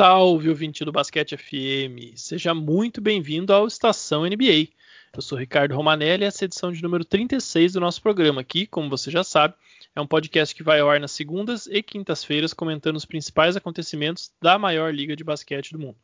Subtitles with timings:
[0.00, 2.16] Salve, ouvinte do Basquete FM!
[2.16, 4.68] Seja muito bem-vindo ao Estação NBA.
[5.14, 8.40] Eu sou Ricardo Romanelli e essa é a edição de número 36 do nosso programa
[8.40, 9.52] aqui, como você já sabe,
[9.94, 14.32] é um podcast que vai ao ar nas segundas e quintas-feiras comentando os principais acontecimentos
[14.40, 15.98] da maior liga de basquete do mundo.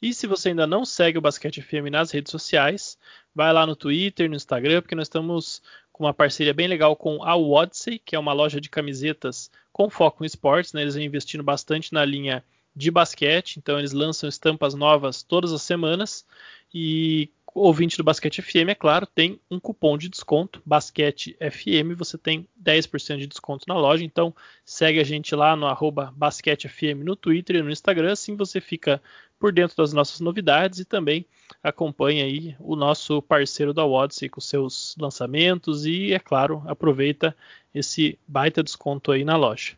[0.00, 2.96] E se você ainda não segue o Basquete FM nas redes sociais,
[3.34, 5.60] vai lá no Twitter, no Instagram, porque nós estamos
[5.92, 9.90] com uma parceria bem legal com a Odyssey, que é uma loja de camisetas com
[9.90, 10.72] foco em esportes.
[10.72, 10.80] Né?
[10.80, 12.42] Eles vêm investindo bastante na linha
[12.78, 16.24] de basquete, então eles lançam estampas novas todas as semanas.
[16.72, 22.16] E ouvinte do Basquete FM, é claro, tem um cupom de desconto, Basquete FM, você
[22.16, 24.34] tem 10% de desconto na loja, então
[24.64, 28.60] segue a gente lá no arroba Basquete FM no Twitter e no Instagram, assim você
[28.60, 29.02] fica
[29.40, 31.26] por dentro das nossas novidades e também
[31.62, 37.34] acompanha aí o nosso parceiro da Odyssey com seus lançamentos e, é claro, aproveita
[37.74, 39.76] esse baita desconto aí na loja.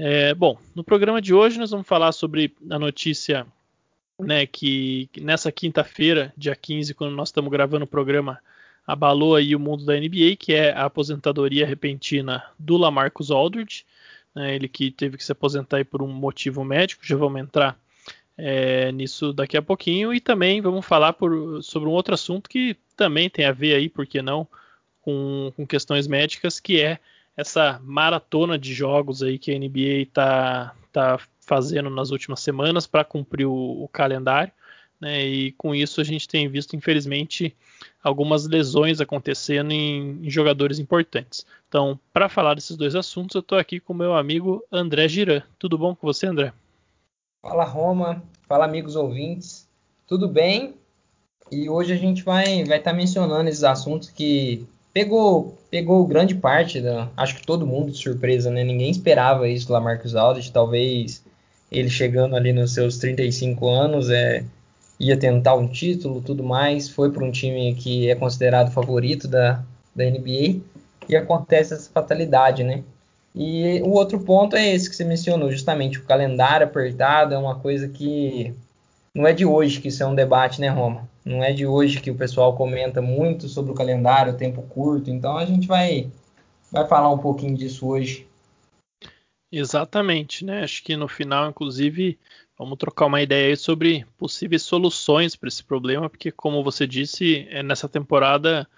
[0.00, 3.44] É, bom, no programa de hoje nós vamos falar sobre a notícia
[4.16, 8.38] né, que, nessa quinta-feira, dia 15, quando nós estamos gravando o programa,
[8.86, 13.84] abalou aí o mundo da NBA, que é a aposentadoria repentina do Lamarcus Aldridge,
[14.32, 17.76] né, ele que teve que se aposentar por um motivo médico, já vamos entrar
[18.36, 22.76] é, nisso daqui a pouquinho, e também vamos falar por, sobre um outro assunto que
[22.96, 24.46] também tem a ver aí, por que não,
[25.02, 27.00] com, com questões médicas, que é
[27.38, 33.04] essa maratona de jogos aí que a NBA está tá fazendo nas últimas semanas para
[33.04, 34.52] cumprir o, o calendário.
[35.00, 37.56] Né, e com isso a gente tem visto, infelizmente,
[38.02, 41.46] algumas lesões acontecendo em, em jogadores importantes.
[41.68, 45.42] Então, para falar desses dois assuntos, eu estou aqui com meu amigo André Giran.
[45.56, 46.52] Tudo bom com você, André?
[47.40, 48.20] Fala, Roma.
[48.48, 49.68] Fala, amigos ouvintes.
[50.08, 50.74] Tudo bem?
[51.52, 56.34] E hoje a gente vai estar vai tá mencionando esses assuntos que pegou pegou grande
[56.34, 58.64] parte da, acho que todo mundo de surpresa, né?
[58.64, 61.22] Ninguém esperava isso lá Marcos Aldridge, talvez
[61.70, 64.44] ele chegando ali nos seus 35 anos, é
[64.98, 69.62] ia tentar um título, tudo mais, foi para um time que é considerado favorito da,
[69.94, 70.60] da NBA
[71.08, 72.82] e acontece essa fatalidade, né?
[73.34, 77.54] E o outro ponto é esse que você mencionou, justamente o calendário apertado é uma
[77.54, 78.52] coisa que
[79.18, 81.08] não é de hoje que isso é um debate, né, Roma?
[81.24, 85.10] Não é de hoje que o pessoal comenta muito sobre o calendário, tempo curto.
[85.10, 86.08] Então a gente vai,
[86.70, 88.28] vai falar um pouquinho disso hoje.
[89.50, 90.62] Exatamente, né?
[90.62, 92.16] Acho que no final, inclusive,
[92.56, 97.44] vamos trocar uma ideia aí sobre possíveis soluções para esse problema, porque como você disse,
[97.50, 98.68] é, nessa temporada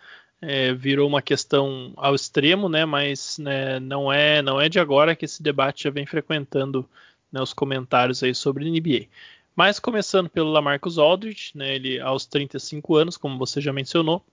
[0.41, 2.87] é, virou uma questão ao extremo, né?
[2.87, 6.89] Mas né, não é não é de agora que esse debate já vem frequentando
[7.31, 9.07] né, os comentários aí sobre NBA.
[9.55, 14.25] Mas começando pelo Lamarcus Aldridge, né, ele aos 35 anos, como você já mencionou,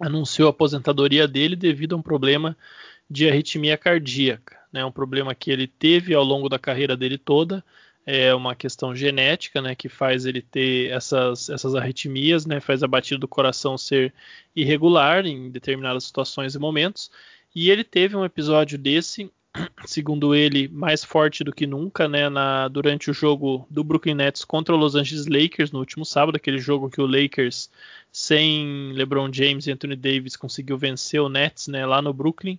[0.00, 2.56] anunciou a aposentadoria dele devido a um problema
[3.08, 7.64] de arritmia cardíaca, né, um problema que ele teve ao longo da carreira dele toda,
[8.04, 12.88] é uma questão genética, né, que faz ele ter essas, essas arritmias, né, faz a
[12.88, 14.12] batida do coração ser
[14.56, 17.10] irregular em determinadas situações e momentos,
[17.54, 19.30] e ele teve um episódio desse
[19.84, 24.44] segundo ele, mais forte do que nunca, né, na, durante o jogo do Brooklyn Nets
[24.44, 27.70] contra o Los Angeles Lakers no último sábado, aquele jogo que o Lakers,
[28.10, 32.58] sem LeBron James e Anthony Davis, conseguiu vencer o Nets, né, lá no Brooklyn.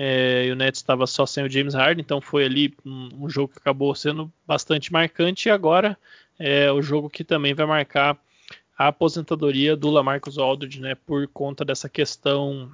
[0.00, 3.28] É, e o Nets estava só sem o James Harden, então foi ali um, um,
[3.28, 5.48] jogo que acabou sendo bastante marcante.
[5.48, 5.98] E agora
[6.38, 8.16] é o jogo que também vai marcar
[8.76, 12.70] a aposentadoria do Lamarcus Aldridge, né, por conta dessa questão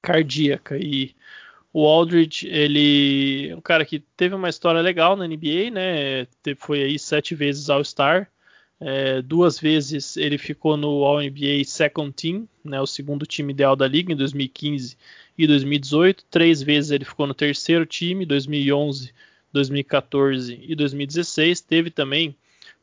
[0.00, 0.78] cardíaca.
[0.78, 1.14] E
[1.78, 6.26] o Aldridge, ele é um cara que teve uma história legal na NBA, né?
[6.56, 8.30] Foi aí sete vezes All-Star.
[8.80, 13.86] É, duas vezes ele ficou no All-NBA Second Team, né, o segundo time ideal da
[13.86, 14.96] liga, em 2015
[15.36, 16.24] e 2018.
[16.30, 19.12] Três vezes ele ficou no terceiro time, 2011,
[19.52, 21.60] 2014 e 2016.
[21.60, 22.34] Teve também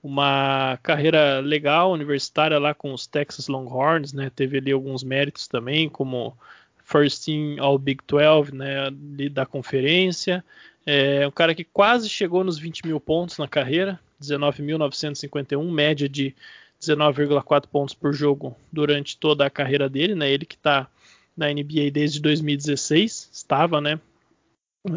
[0.03, 4.31] uma carreira legal universitária lá com os Texas Longhorns, né?
[4.35, 6.37] Teve ali alguns méritos também, como
[6.83, 8.89] First Team All Big 12, né,
[9.31, 10.43] da conferência.
[10.85, 16.35] É um cara que quase chegou nos 20 mil pontos na carreira, 19.951, média de
[16.81, 20.29] 19,4 pontos por jogo durante toda a carreira dele, né?
[20.29, 20.87] Ele que está
[21.35, 23.99] na NBA desde 2016, estava, né?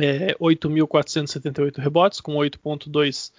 [0.01, 3.31] É, 8.478 rebotes, com 8.2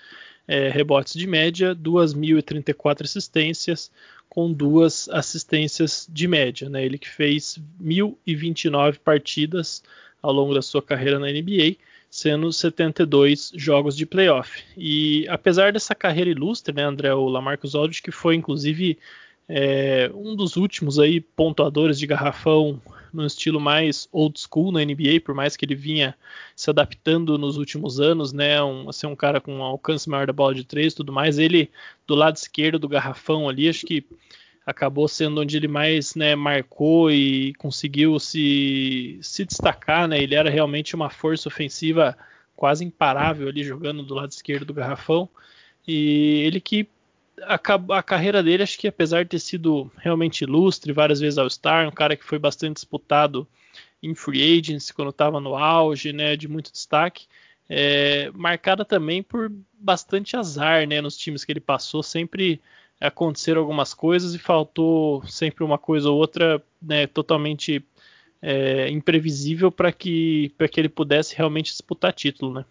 [0.48, 3.92] é, rebotes de média, 2.034 assistências,
[4.38, 6.70] com duas assistências de média.
[6.70, 6.86] Né?
[6.86, 9.82] Ele que fez 1.029 partidas
[10.22, 14.64] ao longo da sua carreira na NBA, sendo 72 jogos de playoff.
[14.78, 19.00] E apesar dessa carreira ilustre, né, André, o Lamarcus Aldridge, que foi inclusive
[19.50, 22.82] É, um dos últimos aí pontuadores de garrafão
[23.14, 26.16] no estilo mais old school na NBA, por mais que ele vinha
[26.56, 28.62] se adaptando nos últimos anos, né?
[28.62, 31.38] Um, assim, um cara com um alcance maior da bola de três tudo mais.
[31.40, 31.72] Ele,
[32.06, 34.06] do lado esquerdo do garrafão ali, acho que
[34.66, 40.22] acabou sendo onde ele mais né, marcou e conseguiu se, se destacar, né?
[40.22, 42.18] Ele era realmente uma força ofensiva
[42.56, 45.30] quase imparável ali jogando do lado esquerdo do garrafão.
[45.88, 46.90] E ele que
[47.44, 47.60] a,
[47.98, 51.92] a, carreira dele, acho que apesar de ter sido realmente ilustre, várias vezes All-Star, um
[51.92, 53.48] cara que foi bastante disputado
[54.02, 57.28] em free agency, quando estava no auge, né, de muito destaque,
[57.70, 62.62] é, marcada também por bastante azar, né, nos times que ele passou, sempre
[63.00, 67.84] aconteceram algumas coisas e faltou sempre uma coisa ou outra, né, totalmente
[68.42, 72.66] é, imprevisível para que, que ele pudesse realmente disputar título, né.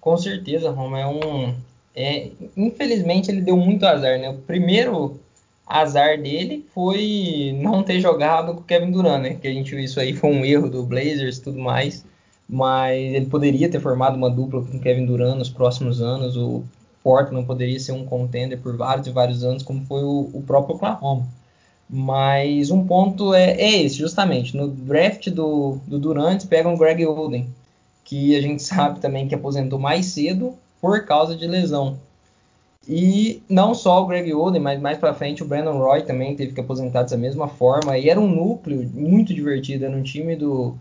[0.00, 1.54] Com certeza, Roma, é um,
[1.98, 4.30] é, infelizmente ele deu muito azar, né?
[4.30, 5.18] O primeiro
[5.66, 9.34] azar dele foi não ter jogado com o Kevin Durant, né?
[9.34, 12.04] Que a gente viu isso aí foi um erro do Blazers e tudo mais.
[12.48, 16.36] Mas ele poderia ter formado uma dupla com o Kevin Durant nos próximos anos.
[16.36, 16.62] O
[17.02, 20.76] Portland poderia ser um contender por vários e vários anos, como foi o, o próprio
[20.76, 21.26] Oklahoma.
[21.90, 24.56] Mas um ponto é, é, esse, justamente.
[24.56, 27.48] No draft do, do Durant, pegam o Greg Oden,
[28.04, 31.98] que a gente sabe também que aposentou mais cedo por causa de lesão.
[32.88, 36.54] E não só o Greg Oden, mas mais para frente o Brandon Roy também teve
[36.54, 37.98] que aposentar dessa mesma forma.
[37.98, 40.74] E era um núcleo muito divertido, um time do,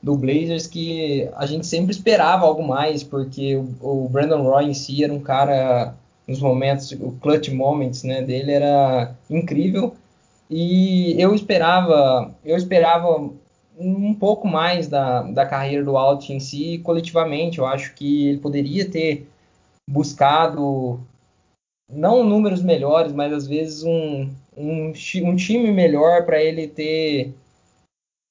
[0.00, 4.74] do Blazers que a gente sempre esperava algo mais, porque o, o Brandon Roy em
[4.74, 5.94] si era um cara,
[6.28, 9.96] nos momentos, o clutch moments né, dele era incrível.
[10.48, 13.30] E eu esperava, eu esperava
[13.78, 17.58] um pouco mais da, da carreira do Alt em si coletivamente.
[17.58, 19.28] Eu acho que ele poderia ter
[19.88, 21.00] buscado
[21.90, 24.92] não números melhores, mas às vezes um, um,
[25.24, 27.32] um time melhor para ele ter,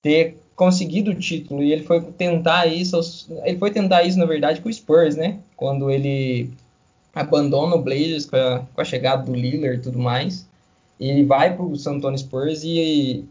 [0.03, 1.63] ter conseguido o título.
[1.63, 2.99] E ele foi tentar isso,
[3.43, 5.39] ele foi tentar isso na verdade com o Spurs, né?
[5.55, 6.51] Quando ele
[7.15, 10.47] abandona o Blazers com a, com a chegada do Lillard e tudo mais.
[10.99, 13.25] Ele vai para o San Antonio Spurs e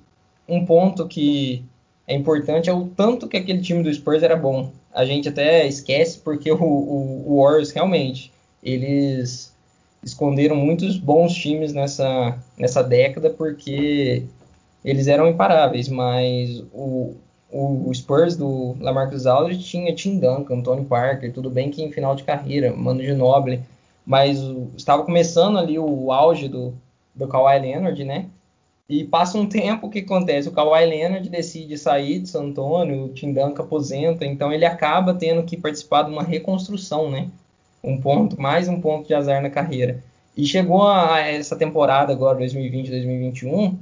[0.49, 1.65] um ponto que
[2.07, 5.67] é importante é o tanto que aquele time do Spurs era bom a gente até
[5.67, 8.33] esquece porque o, o, o Warriors realmente
[8.63, 9.55] eles
[10.03, 14.25] esconderam muitos bons times nessa, nessa década porque
[14.85, 17.15] eles eram imparáveis, mas o,
[17.51, 21.91] o, o Spurs do Lamarcus Aldridge tinha Tim Duncan, Tony Parker, tudo bem que em
[21.91, 23.61] final de carreira, Mano Ginobili,
[24.07, 26.73] mas o, estava começando ali o auge do,
[27.15, 28.27] do Kawhi Leonard, né?
[28.89, 30.49] E passa um tempo, que acontece?
[30.49, 35.13] O Kawhi Leonard decide sair de San Antonio, o Tim Duncan aposenta, então ele acaba
[35.13, 37.29] tendo que participar de uma reconstrução, né?
[37.83, 40.03] Um ponto, mais um ponto de azar na carreira.
[40.37, 43.77] E chegou a, essa temporada agora, 2020-2021,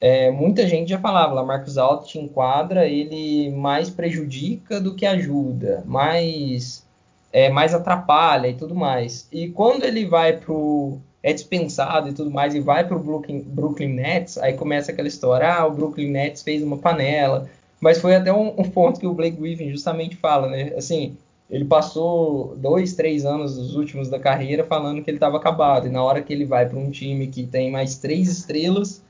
[0.00, 5.06] é, muita gente já falava, lá Marcos Alto te enquadra, ele mais prejudica do que
[5.06, 6.84] ajuda, mais,
[7.32, 9.28] é, mais atrapalha e tudo mais.
[9.32, 13.40] E quando ele vai pro é dispensado e tudo mais, e vai para o Brooklyn,
[13.40, 17.48] Brooklyn Nets, aí começa aquela história, ah, o Brooklyn Nets fez uma panela,
[17.80, 21.16] mas foi até um, um ponto que o Blake Griffin justamente fala, né, assim,
[21.50, 25.90] ele passou dois, três anos os últimos da carreira falando que ele estava acabado, e
[25.90, 29.02] na hora que ele vai para um time que tem mais três estrelas,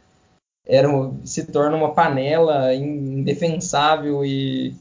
[0.66, 0.88] era,
[1.24, 4.74] se torna uma panela indefensável e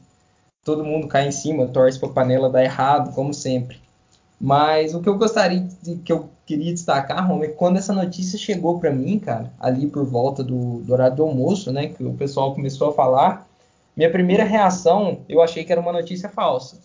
[0.64, 3.80] todo mundo cai em cima, torce para a panela dar errado, como sempre.
[4.42, 7.92] Mas o que eu gostaria de, que eu queria destacar, Roma, é que quando essa
[7.92, 12.02] notícia chegou para mim, cara, ali por volta do, do horário do almoço, né, que
[12.02, 13.48] o pessoal começou a falar,
[13.96, 16.80] minha primeira reação, eu achei que era uma notícia falsa.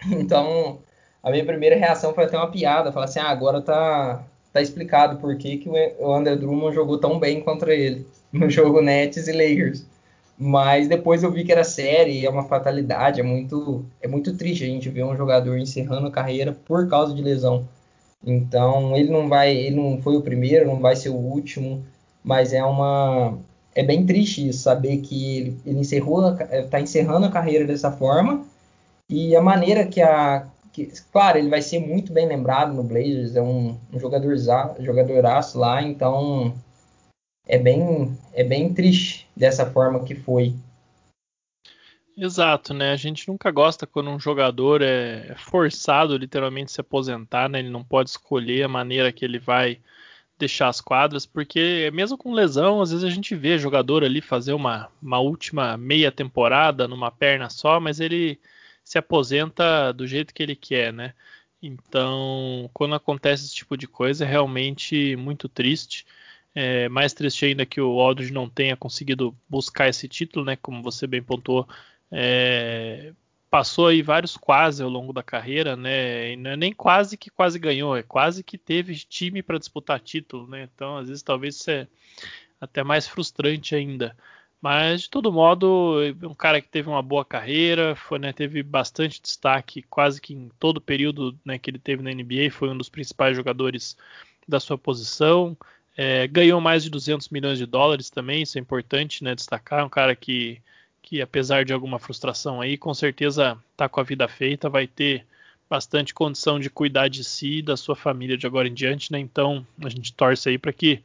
[0.10, 0.78] Então,
[1.22, 5.18] a minha primeira reação foi até uma piada, falar assim, ah, agora tá, tá explicado
[5.18, 9.32] por que, que o André Drummond jogou tão bem contra ele no jogo Nets e
[9.32, 9.84] Lakers.
[10.38, 14.62] Mas depois eu vi que era série, é uma fatalidade, é muito, é muito triste
[14.64, 17.68] a gente ver um jogador encerrando a carreira por causa de lesão.
[18.24, 21.84] Então ele não vai, ele não foi o primeiro, não vai ser o último,
[22.22, 23.36] mas é uma,
[23.74, 28.44] é bem triste isso, saber que ele, ele encerrou, está encerrando a carreira dessa forma
[29.10, 33.36] e a maneira que a, que, claro, ele vai ser muito bem lembrado no Blazers,
[33.36, 34.36] é um, um jogador
[34.80, 36.54] jogadoraço lá, então
[37.46, 40.54] é bem, é bem triste dessa forma que foi.
[42.16, 42.90] Exato, né?
[42.90, 47.60] A gente nunca gosta quando um jogador é forçado literalmente se aposentar, né?
[47.60, 49.80] Ele não pode escolher a maneira que ele vai
[50.36, 54.52] deixar as quadras, porque mesmo com lesão, às vezes a gente vê jogador ali fazer
[54.52, 58.38] uma, uma última meia temporada numa perna só, mas ele
[58.84, 61.14] se aposenta do jeito que ele quer, né?
[61.62, 66.06] Então, quando acontece esse tipo de coisa, é realmente muito triste.
[66.60, 70.56] É mais triste ainda que o Aldridge não tenha conseguido buscar esse título, né?
[70.56, 71.68] Como você bem pontuou,
[72.10, 73.12] é,
[73.48, 76.32] passou aí vários quase ao longo da carreira, né?
[76.32, 80.00] E não é nem quase que quase ganhou, é quase que teve time para disputar
[80.00, 80.68] título, né?
[80.74, 81.86] Então, às vezes, talvez isso é
[82.60, 84.16] até mais frustrante ainda.
[84.60, 89.22] Mas de todo modo, um cara que teve uma boa carreira, foi, né, teve bastante
[89.22, 92.76] destaque quase que em todo o período né, que ele teve na NBA, foi um
[92.76, 93.96] dos principais jogadores
[94.48, 95.56] da sua posição.
[96.00, 99.84] É, ganhou mais de 200 milhões de dólares também, isso é importante né, destacar.
[99.84, 100.62] Um cara que,
[101.02, 105.26] que, apesar de alguma frustração aí, com certeza está com a vida feita, vai ter
[105.68, 109.10] bastante condição de cuidar de si e da sua família de agora em diante.
[109.10, 109.18] Né?
[109.18, 111.02] Então a gente torce aí para que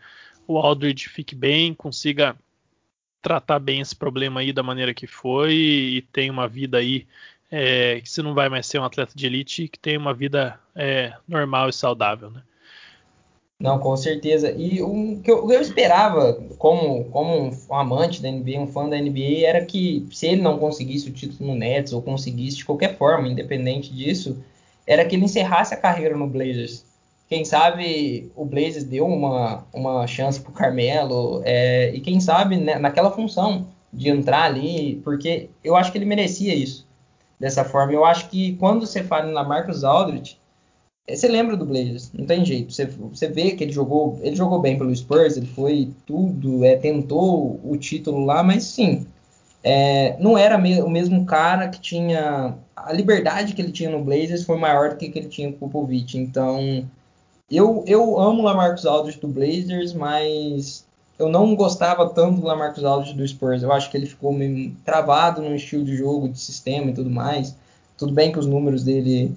[0.48, 2.36] o Aldridge fique bem, consiga
[3.20, 7.08] tratar bem esse problema aí da maneira que foi e, tem uma vida aí
[7.50, 10.60] é, que você não vai mais ser um atleta de elite que tem uma vida
[10.76, 12.44] é, normal e saudável, né?
[13.60, 14.52] Não, com certeza.
[14.52, 19.00] E o que eu, eu, esperava, como, como um amante da NBA, um fã da
[19.00, 22.98] NBA, era que se ele não conseguisse o título no Nets ou conseguisse de qualquer
[22.98, 24.44] forma, independente disso,
[24.86, 26.86] era que ele encerrasse a carreira no Blazers
[27.34, 32.78] quem sabe o Blazers deu uma, uma chance pro Carmelo, é, e quem sabe né,
[32.78, 36.88] naquela função de entrar ali, porque eu acho que ele merecia isso
[37.40, 37.92] dessa forma.
[37.92, 40.43] Eu acho que quando você fala na Marcus Aldridge, é,
[41.08, 42.74] você lembra do Blazers, não tem jeito.
[42.74, 46.78] Você, você vê que ele jogou, ele jogou bem pelo Spurs, ele foi tudo, é,
[46.78, 49.06] tentou o título lá, mas sim,
[49.64, 54.44] é, não era o mesmo cara que tinha a liberdade que ele tinha no Blazers
[54.44, 56.18] foi maior do que, que ele tinha com o Popovich.
[56.18, 56.86] Então
[57.50, 60.86] eu, eu amo o Lamarcus Aldridge do Blazers, mas
[61.18, 63.64] eu não gostava tanto do Lamarcus Aldridge do Spurs.
[63.64, 67.10] Eu acho que ele ficou meio travado no estilo de jogo, de sistema e tudo
[67.10, 67.56] mais.
[67.98, 69.34] Tudo bem que os números dele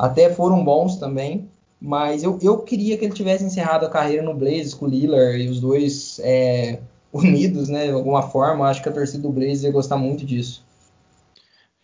[0.00, 1.46] até foram bons também,
[1.78, 5.38] mas eu, eu queria que ele tivesse encerrado a carreira no Blazers com o Lillard
[5.38, 6.80] e os dois é,
[7.12, 8.66] unidos, né, de alguma forma.
[8.66, 10.64] Acho que a torcida do Blazers ia gostar muito disso.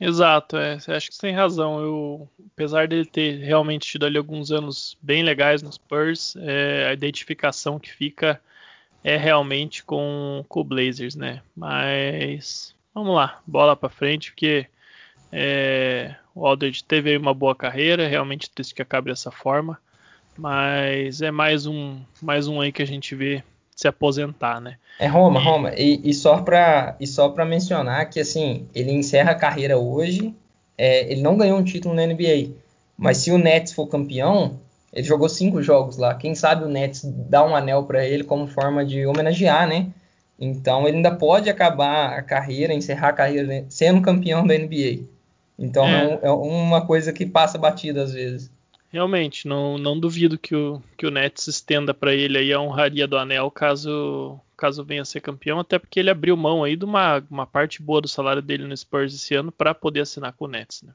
[0.00, 1.80] Exato, é, acho que você tem razão.
[1.80, 6.92] Eu, apesar dele ter realmente tido ali alguns anos bem legais nos Spurs, é, a
[6.94, 8.40] identificação que fica
[9.04, 11.42] é realmente com, com o Blazers, né?
[11.54, 14.66] Mas vamos lá, bola para frente, porque
[15.32, 19.78] é, o Aldridge teve uma boa carreira, realmente triste que acabe dessa forma,
[20.36, 23.42] mas é mais um, mais um aí que a gente vê
[23.74, 24.76] se aposentar, né?
[24.98, 25.44] É Roma, e...
[25.44, 25.72] Roma.
[25.76, 30.34] E, e só para e só para mencionar que assim ele encerra a carreira hoje.
[30.78, 32.50] É, ele não ganhou um título na NBA,
[32.98, 34.60] mas se o Nets for campeão,
[34.92, 36.14] ele jogou cinco jogos lá.
[36.14, 39.88] Quem sabe o Nets dá um anel para ele como forma de homenagear, né?
[40.38, 45.15] Então ele ainda pode acabar a carreira, encerrar a carreira sendo campeão da NBA.
[45.58, 48.50] Então é, é, uma coisa que passa batida às vezes.
[48.88, 53.06] Realmente, não, não duvido que o, que o Nets estenda para ele aí a honraria
[53.06, 56.84] do anel caso, caso venha a ser campeão, até porque ele abriu mão aí de
[56.84, 60.44] uma, uma parte boa do salário dele no Spurs esse ano para poder assinar com
[60.44, 60.92] o Nets, né?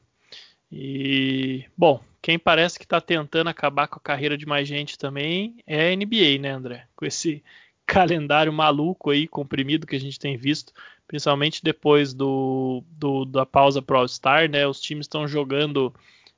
[0.72, 5.58] E, bom, quem parece que está tentando acabar com a carreira de mais gente também
[5.68, 6.88] é a NBA, né, André?
[6.96, 7.44] Com esse
[7.86, 10.72] calendário maluco aí, comprimido que a gente tem visto,
[11.12, 14.66] principalmente depois do, do da pausa pro All-Star, né?
[14.66, 15.94] Os times estão jogando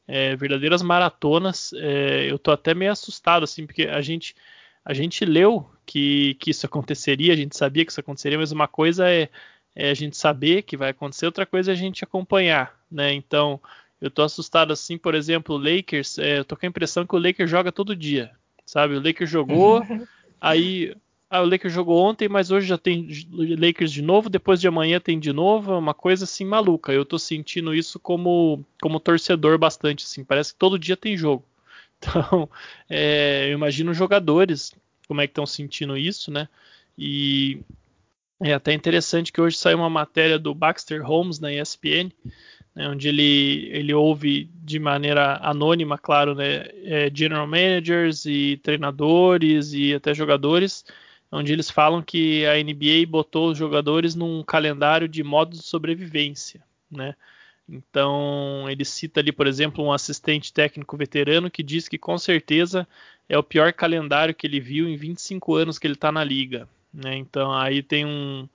[0.07, 1.71] é, verdadeiras maratonas.
[1.73, 4.35] É, eu tô até meio assustado, assim, porque a gente,
[4.83, 8.67] a gente leu que, que isso aconteceria, a gente sabia que isso aconteceria, mas uma
[8.67, 9.29] coisa é,
[9.75, 13.13] é a gente saber que vai acontecer, outra coisa é a gente acompanhar, né?
[13.13, 13.61] Então,
[14.01, 17.15] eu tô assustado, assim, por exemplo, o Lakers, é, eu tô com a impressão que
[17.15, 18.31] o Lakers joga todo dia,
[18.65, 18.95] sabe?
[18.95, 19.85] O Lakers jogou,
[20.41, 20.95] aí
[21.33, 24.99] ah, o Lakers jogou ontem, mas hoje já tem Lakers de novo, depois de amanhã
[24.99, 26.93] tem de novo, é uma coisa assim maluca.
[26.93, 31.43] Eu tô sentindo isso como, como torcedor bastante, assim, parece que todo dia tem jogo.
[32.05, 32.49] Então,
[32.89, 34.73] é, eu imagino jogadores
[35.07, 36.49] como é que estão sentindo isso, né?
[36.97, 37.61] E
[38.41, 42.11] é até interessante que hoje saiu uma matéria do Baxter Holmes na ESPN,
[42.75, 49.71] né, onde ele, ele ouve de maneira anônima, claro, né, é, general managers e treinadores
[49.71, 50.83] e até jogadores
[51.33, 56.61] onde eles falam que a NBA botou os jogadores num calendário de modo de sobrevivência,
[56.89, 57.15] né?
[57.67, 62.87] Então ele cita ali, por exemplo, um assistente técnico veterano que diz que com certeza
[63.27, 66.67] é o pior calendário que ele viu em 25 anos que ele está na liga.
[66.93, 67.15] Né?
[67.15, 68.47] Então aí tem um,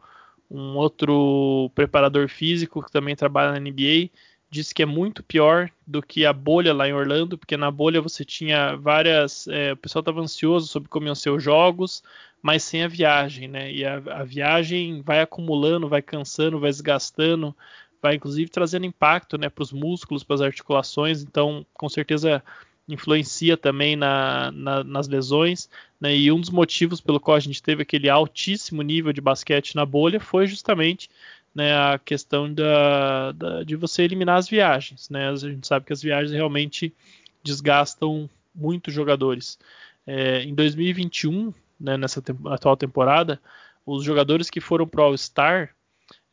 [0.50, 4.10] um outro preparador físico que também trabalha na NBA
[4.50, 8.00] disse que é muito pior do que a bolha lá em Orlando, porque na bolha
[8.00, 9.46] você tinha várias.
[9.48, 12.02] É, o pessoal estava ansioso sobre como iam ser os jogos,
[12.42, 13.72] mas sem a viagem, né?
[13.72, 17.54] E a, a, viagem vai acumulando, vai cansando, vai desgastando,
[18.00, 21.22] vai inclusive trazendo impacto né, para os músculos, para as articulações.
[21.22, 22.42] Então, com certeza
[22.88, 25.68] influencia também na, na, nas lesões,
[26.00, 26.16] né?
[26.16, 29.84] E um dos motivos pelo qual a gente teve aquele altíssimo nível de basquete na
[29.84, 31.10] bolha foi justamente
[31.54, 35.28] né, a questão da, da, de você eliminar as viagens, né?
[35.28, 36.94] A gente sabe que as viagens realmente
[37.42, 39.58] desgastam muito jogadores.
[40.06, 43.40] É, em 2021, né, nessa te atual temporada,
[43.84, 45.74] os jogadores que foram para o All-Star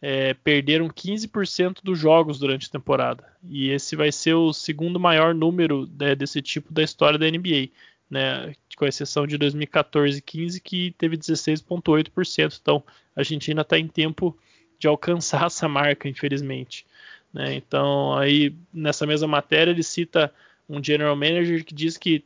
[0.01, 3.23] é, perderam 15% dos jogos durante a temporada.
[3.43, 7.69] E esse vai ser o segundo maior número né, desse tipo da história da NBA.
[8.07, 12.59] Né, com exceção de 2014 e 15, que teve 16,8%.
[12.61, 12.83] Então,
[13.15, 14.37] a gente ainda está em tempo
[14.77, 16.85] de alcançar essa marca, infelizmente.
[17.33, 17.55] Né?
[17.55, 20.31] Então, aí nessa mesma matéria, ele cita
[20.69, 22.23] um general manager que diz que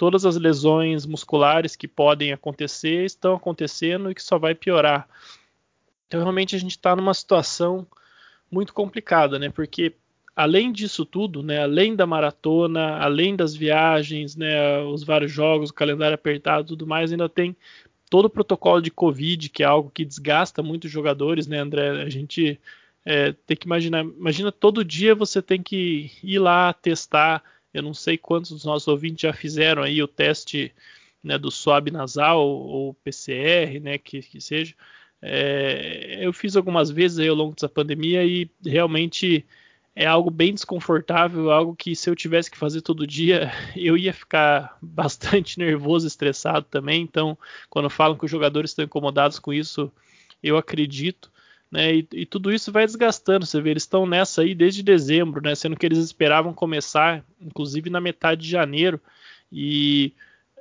[0.00, 5.06] todas as lesões musculares que podem acontecer estão acontecendo e que só vai piorar.
[6.08, 7.86] Então, realmente, a gente está numa situação
[8.50, 9.50] muito complicada, né?
[9.50, 9.92] Porque
[10.34, 15.74] além disso tudo, né, além da maratona, além das viagens, né, os vários jogos, o
[15.74, 17.54] calendário apertado, tudo mais, ainda tem
[18.08, 21.90] todo o protocolo de Covid, que é algo que desgasta muito os jogadores, né, André?
[22.02, 22.58] A gente
[23.04, 27.42] é, tem que imaginar, imagina todo dia você tem que ir lá testar
[27.72, 30.72] eu não sei quantos dos nossos ouvintes já fizeram aí o teste
[31.22, 34.74] né, do swab nasal ou PCR, né, que, que seja.
[35.22, 39.44] É, eu fiz algumas vezes aí ao longo dessa pandemia e realmente
[39.94, 44.12] é algo bem desconfortável, algo que se eu tivesse que fazer todo dia, eu ia
[44.12, 47.02] ficar bastante nervoso, estressado também.
[47.02, 47.36] Então,
[47.68, 49.92] quando falam que os jogadores estão incomodados com isso,
[50.42, 51.30] eu acredito.
[51.70, 53.46] Né, e, e, tudo isso vai desgastando.
[53.46, 57.88] Você vê, eles estão nessa aí desde dezembro, né, sendo que eles esperavam começar, inclusive
[57.88, 59.00] na metade de janeiro.
[59.52, 60.12] E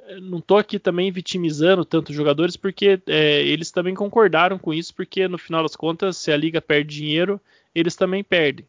[0.08, 4.74] eh, não estou aqui também vitimizando tanto os jogadores, porque é, eles também concordaram com
[4.74, 7.42] isso, porque no final das contas, se a liga perde dinheiro,
[7.74, 8.66] eles também perdem.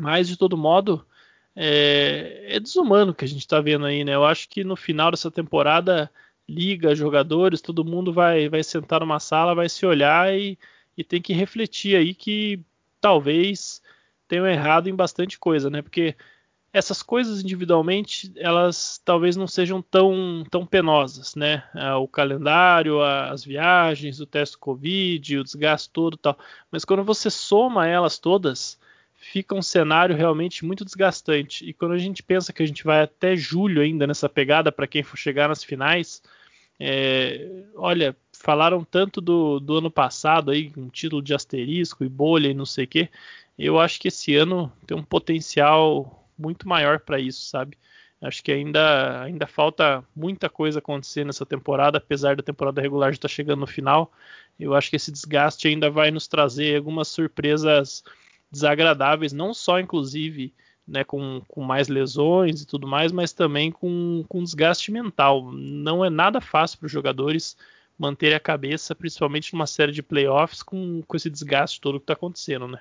[0.00, 1.04] Mas de todo modo,
[1.56, 4.14] é, é desumano o que a gente está vendo aí, né?
[4.14, 6.10] Eu acho que no final dessa temporada,
[6.48, 10.58] liga, jogadores, todo mundo vai, vai sentar numa sala, vai se olhar e
[10.98, 12.60] e tem que refletir aí que
[13.00, 13.80] talvez
[14.26, 15.80] tenham errado em bastante coisa, né?
[15.80, 16.16] Porque
[16.72, 21.62] essas coisas individualmente elas talvez não sejam tão, tão penosas, né?
[21.72, 26.36] É, o calendário, as viagens, o teste Covid, o desgaste todo tal.
[26.68, 28.76] Mas quando você soma elas todas,
[29.14, 31.64] fica um cenário realmente muito desgastante.
[31.64, 34.88] E quando a gente pensa que a gente vai até julho ainda nessa pegada para
[34.88, 36.20] quem for chegar nas finais,
[36.80, 42.48] é, olha, falaram tanto do, do ano passado aí, um título de asterisco e bolha
[42.48, 43.10] e não sei o que.
[43.58, 47.76] Eu acho que esse ano tem um potencial muito maior para isso, sabe?
[48.20, 53.16] Acho que ainda, ainda falta muita coisa acontecer nessa temporada, apesar da temporada regular já
[53.16, 54.12] estar tá chegando no final.
[54.58, 58.02] Eu acho que esse desgaste ainda vai nos trazer algumas surpresas
[58.50, 60.52] desagradáveis, não só inclusive
[60.86, 65.52] né, com, com mais lesões e tudo mais, mas também com, com desgaste mental.
[65.52, 67.56] Não é nada fácil para os jogadores
[67.98, 72.12] manter a cabeça, principalmente numa série de playoffs, com, com esse desgaste todo que está
[72.12, 72.80] acontecendo, né?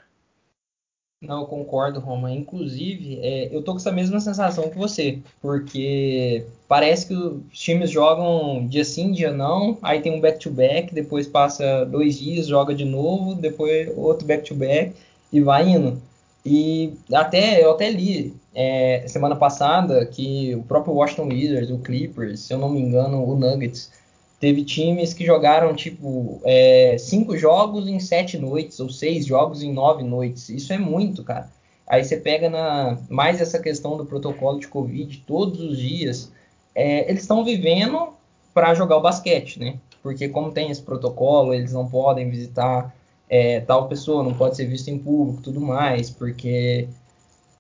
[1.20, 2.32] Não, eu concordo, Roma.
[2.32, 7.90] Inclusive, é, eu tô com essa mesma sensação que você, porque parece que os times
[7.90, 12.76] jogam dia sim, dia não, aí tem um back-to-back, -back, depois passa dois dias, joga
[12.76, 14.96] de novo, depois outro back-to-back -back,
[15.34, 16.00] e vai indo.
[16.46, 22.42] E até eu até li é, semana passada que o próprio Washington Wizards, o Clippers,
[22.42, 23.92] se eu não me engano, o Nuggets,
[24.40, 29.74] Teve times que jogaram, tipo, é, cinco jogos em sete noites, ou seis jogos em
[29.74, 30.50] nove noites.
[30.50, 31.50] Isso é muito, cara.
[31.88, 36.32] Aí você pega na mais essa questão do protocolo de Covid todos os dias.
[36.76, 38.10] É, eles estão vivendo
[38.54, 39.80] para jogar o basquete, né?
[40.04, 42.96] Porque como tem esse protocolo, eles não podem visitar
[43.30, 46.88] é, tal pessoa, não pode ser visto em público, tudo mais, porque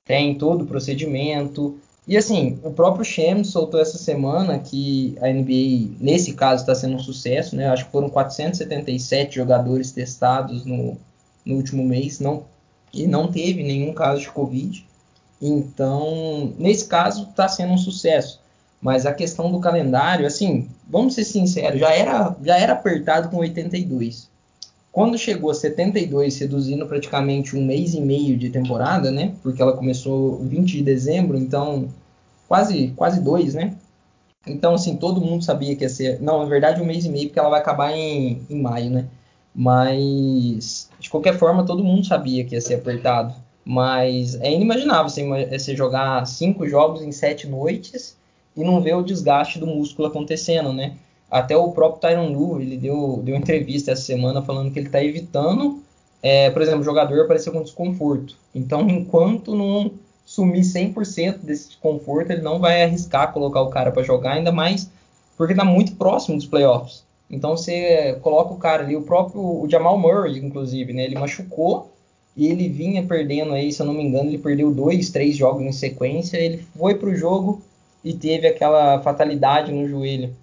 [0.06, 1.80] tem todo o procedimento.
[2.08, 6.96] E assim, o próprio Shams soltou essa semana que a NBA, nesse caso, está sendo
[6.96, 7.68] um sucesso, né?
[7.68, 10.98] Acho que foram 477 jogadores testados no,
[11.46, 12.46] no último mês, não,
[12.94, 14.86] e não teve nenhum caso de Covid.
[15.42, 18.40] Então, nesse caso, está sendo um sucesso.
[18.82, 23.38] Mas a questão do calendário, assim, vamos ser sinceros, já era, já era apertado com
[23.38, 24.30] 82.
[24.98, 29.36] Quando chegou a 72, reduzindo praticamente um mês e meio de temporada, né?
[29.44, 31.88] Porque ela começou 20 de dezembro, então
[32.48, 33.78] quase quase dois, né?
[34.48, 36.20] Então, assim, todo mundo sabia que ia ser.
[36.20, 39.06] Não, na verdade, um mês e meio, porque ela vai acabar em, em maio, né?
[39.54, 43.36] Mas, de qualquer forma, todo mundo sabia que ia ser apertado.
[43.64, 48.18] Mas é inimaginável você, você jogar cinco jogos em sete noites
[48.56, 50.98] e não ver o desgaste do músculo acontecendo, né?
[51.30, 55.04] Até o próprio Tyron Lu, ele deu, deu entrevista essa semana falando que ele está
[55.04, 55.82] evitando,
[56.24, 58.36] é, por exemplo, o jogador aparecer com desconforto.
[58.56, 59.92] Então, enquanto não
[60.26, 64.90] sumir 100% desse conforto, ele não vai arriscar colocar o cara para jogar, ainda mais
[65.38, 67.06] porque está muito próximo dos playoffs.
[67.30, 71.04] Então você coloca o cara ali, o próprio o Jamal Murray, inclusive, né?
[71.04, 71.94] Ele machucou
[72.36, 75.64] e ele vinha perdendo aí, se eu não me engano, ele perdeu dois, três jogos
[75.64, 76.38] em sequência.
[76.38, 77.62] Ele foi para o jogo
[78.04, 80.34] e teve aquela fatalidade no joelho.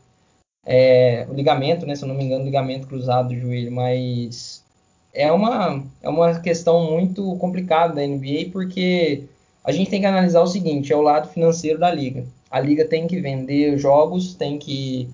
[0.67, 1.95] É, o ligamento, né?
[1.95, 4.65] Se eu não me engano, ligamento cruzado do joelho, mas
[5.13, 9.25] é uma, é uma questão muito complicada da NBA porque
[9.63, 12.25] a gente tem que analisar o seguinte: é o lado financeiro da liga.
[12.51, 15.09] A liga tem que vender jogos, tem que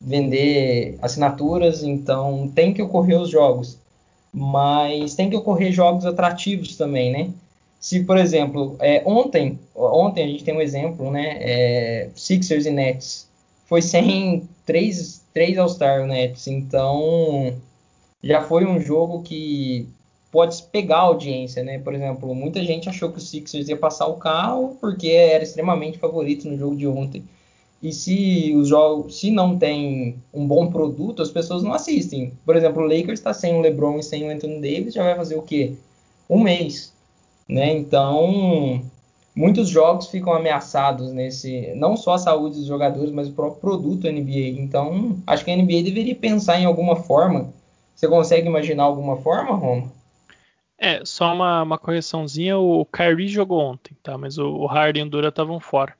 [0.00, 3.78] vender assinaturas, então tem que ocorrer os jogos.
[4.32, 7.30] Mas tem que ocorrer jogos atrativos também, né?
[7.78, 11.36] Se, por exemplo, é, ontem, ontem a gente tem um exemplo, né?
[11.40, 13.28] É, Sixers e Nets.
[13.66, 17.54] Foi sem três, três All-Star Nets, então
[18.22, 19.88] já foi um jogo que
[20.30, 21.78] pode pegar a audiência, né?
[21.78, 25.98] Por exemplo, muita gente achou que o Sixers ia passar o carro porque era extremamente
[25.98, 27.24] favorito no jogo de ontem.
[27.82, 32.32] E se os jogos, se não tem um bom produto, as pessoas não assistem.
[32.44, 35.14] Por exemplo, o Lakers está sem o LeBron e sem o Anthony Davis, já vai
[35.14, 35.74] fazer o quê?
[36.28, 36.92] Um mês,
[37.46, 37.72] né?
[37.76, 38.82] Então,
[39.34, 44.10] muitos jogos ficam ameaçados nesse, não só a saúde dos jogadores, mas o próprio produto
[44.10, 44.60] NBA.
[44.60, 47.52] Então, acho que a NBA deveria pensar em alguma forma.
[47.94, 49.92] Você consegue imaginar alguma forma, Roma?
[50.78, 54.18] É, só uma, uma correçãozinha, o Kyrie jogou ontem, tá?
[54.18, 55.94] Mas o, o Harden e o Dura estavam fora.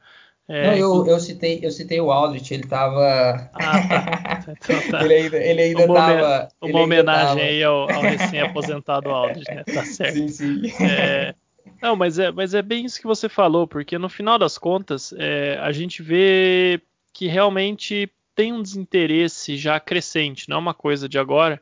[0.47, 3.51] É, não, eu, eu, citei, eu citei o Aldrich, ele tava.
[3.55, 4.45] Ah, tá.
[4.47, 5.03] Então, tá.
[5.03, 6.49] ele ainda, ele ainda uma tava.
[6.61, 7.41] Uma homenagem tava...
[7.41, 9.65] aí ao, ao recém-aposentado Aldrich, né?
[9.65, 10.17] Tá certo.
[10.17, 10.85] Sim, sim.
[10.85, 11.35] É,
[11.81, 15.13] não, mas é, mas é bem isso que você falou, porque no final das contas,
[15.17, 16.81] é, a gente vê
[17.13, 21.61] que realmente tem um desinteresse já crescente, não é uma coisa de agora,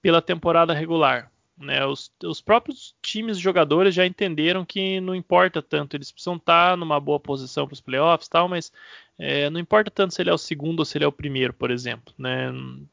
[0.00, 1.30] pela temporada regular.
[1.56, 1.84] Né?
[1.86, 6.98] Os, os, próprios times jogadores já entenderam que não importa tanto, eles precisam estar numa
[6.98, 8.72] boa posição para os playoffs, tal, mas
[9.18, 11.52] é, não importa tanto se ele é o segundo ou se ele é o primeiro,
[11.52, 12.12] por exemplo.
[12.18, 12.50] Né?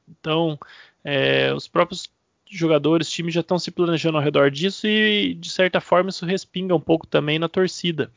[0.07, 0.59] Então,
[1.03, 2.09] é, os próprios
[2.49, 6.75] jogadores, times já estão se planejando ao redor disso e, de certa forma, isso respinga
[6.75, 8.12] um pouco também na torcida.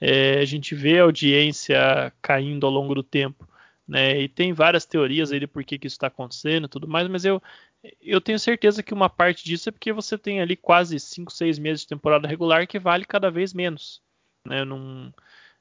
[0.00, 3.48] É, a gente vê a audiência caindo ao longo do tempo.
[3.86, 6.86] Né, e tem várias teorias aí de por que, que isso está acontecendo e tudo
[6.86, 7.42] mais, mas eu,
[8.02, 11.58] eu tenho certeza que uma parte disso é porque você tem ali quase 5, 6
[11.58, 14.02] meses de temporada regular que vale cada vez menos.
[14.44, 14.62] Né?
[14.62, 15.10] Num,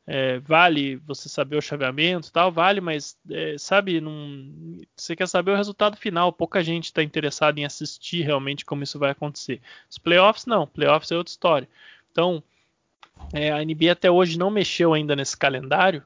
[0.08, 5.52] é, vale você saber o chaveamento tal, vale, mas é, sabe, num, você quer saber
[5.52, 6.32] o resultado final.
[6.32, 9.62] Pouca gente está interessada em assistir realmente como isso vai acontecer.
[9.90, 11.68] Os playoffs não, playoffs é outra história.
[12.10, 12.42] Então,
[13.34, 16.02] é, a NBA até hoje não mexeu ainda nesse calendário,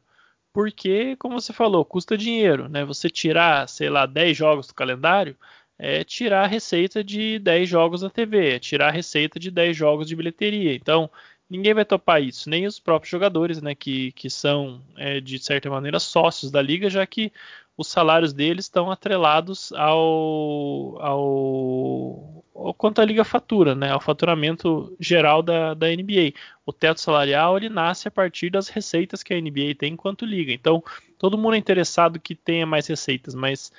[0.51, 2.83] porque, como você falou, custa dinheiro, né?
[2.83, 5.37] Você tirar, sei lá, 10 jogos do calendário
[5.77, 9.75] é tirar a receita de 10 jogos na TV, é tirar a receita de 10
[9.77, 10.75] jogos de bilheteria.
[10.75, 11.09] Então,
[11.51, 15.69] ninguém vai topar isso, nem os próprios jogadores, né, que, que são, é, de certa
[15.69, 17.29] maneira, sócios da liga, já que
[17.77, 24.95] os salários deles estão atrelados ao, ao, ao quanto a liga fatura, né, ao faturamento
[24.97, 26.31] geral da, da NBA.
[26.65, 30.53] O teto salarial ele nasce a partir das receitas que a NBA tem enquanto liga.
[30.53, 30.81] Então,
[31.19, 33.73] todo mundo é interessado que tenha mais receitas, mas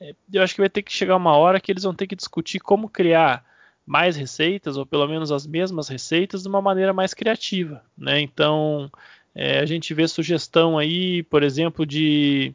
[0.00, 2.16] é, eu acho que vai ter que chegar uma hora que eles vão ter que
[2.16, 3.44] discutir como criar
[3.86, 7.82] mais receitas, ou pelo menos as mesmas receitas, de uma maneira mais criativa.
[7.96, 8.20] Né?
[8.20, 8.90] Então,
[9.34, 12.54] é, a gente vê sugestão aí, por exemplo, de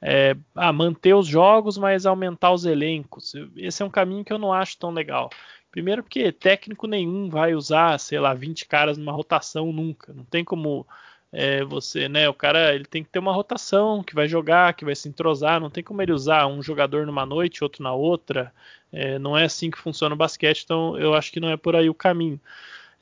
[0.00, 3.34] é, ah, manter os jogos, mas aumentar os elencos.
[3.56, 5.30] Esse é um caminho que eu não acho tão legal.
[5.70, 10.12] Primeiro porque técnico nenhum vai usar, sei lá, 20 caras numa rotação nunca.
[10.12, 10.86] Não tem como
[11.32, 12.28] é, você, né?
[12.28, 15.60] O cara ele tem que ter uma rotação que vai jogar, que vai se entrosar.
[15.60, 18.52] Não tem como ele usar um jogador numa noite, outro na outra.
[18.92, 20.62] É, não é assim que funciona o basquete.
[20.64, 22.40] Então eu acho que não é por aí o caminho.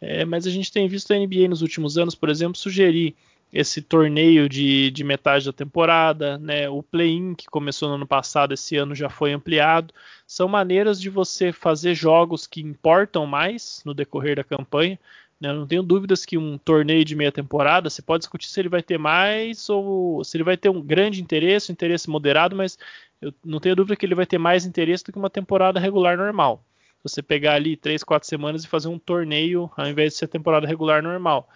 [0.00, 3.14] É, mas a gente tem visto a NBA nos últimos anos, por exemplo, sugerir
[3.53, 6.68] esse torneio de, de metade da temporada, né?
[6.68, 9.92] O play-in que começou no ano passado, esse ano já foi ampliado.
[10.26, 14.98] São maneiras de você fazer jogos que importam mais no decorrer da campanha.
[15.40, 15.48] Né?
[15.48, 18.68] Eu não tenho dúvidas que um torneio de meia temporada, você pode discutir se ele
[18.68, 22.79] vai ter mais ou se ele vai ter um grande interesse, um interesse moderado, mas
[23.20, 26.16] eu não tenho dúvida que ele vai ter mais interesse do que uma temporada regular
[26.16, 26.62] normal.
[27.03, 30.66] Você pegar ali 3, 4 semanas e fazer um torneio ao invés de ser temporada
[30.66, 31.48] regular normal.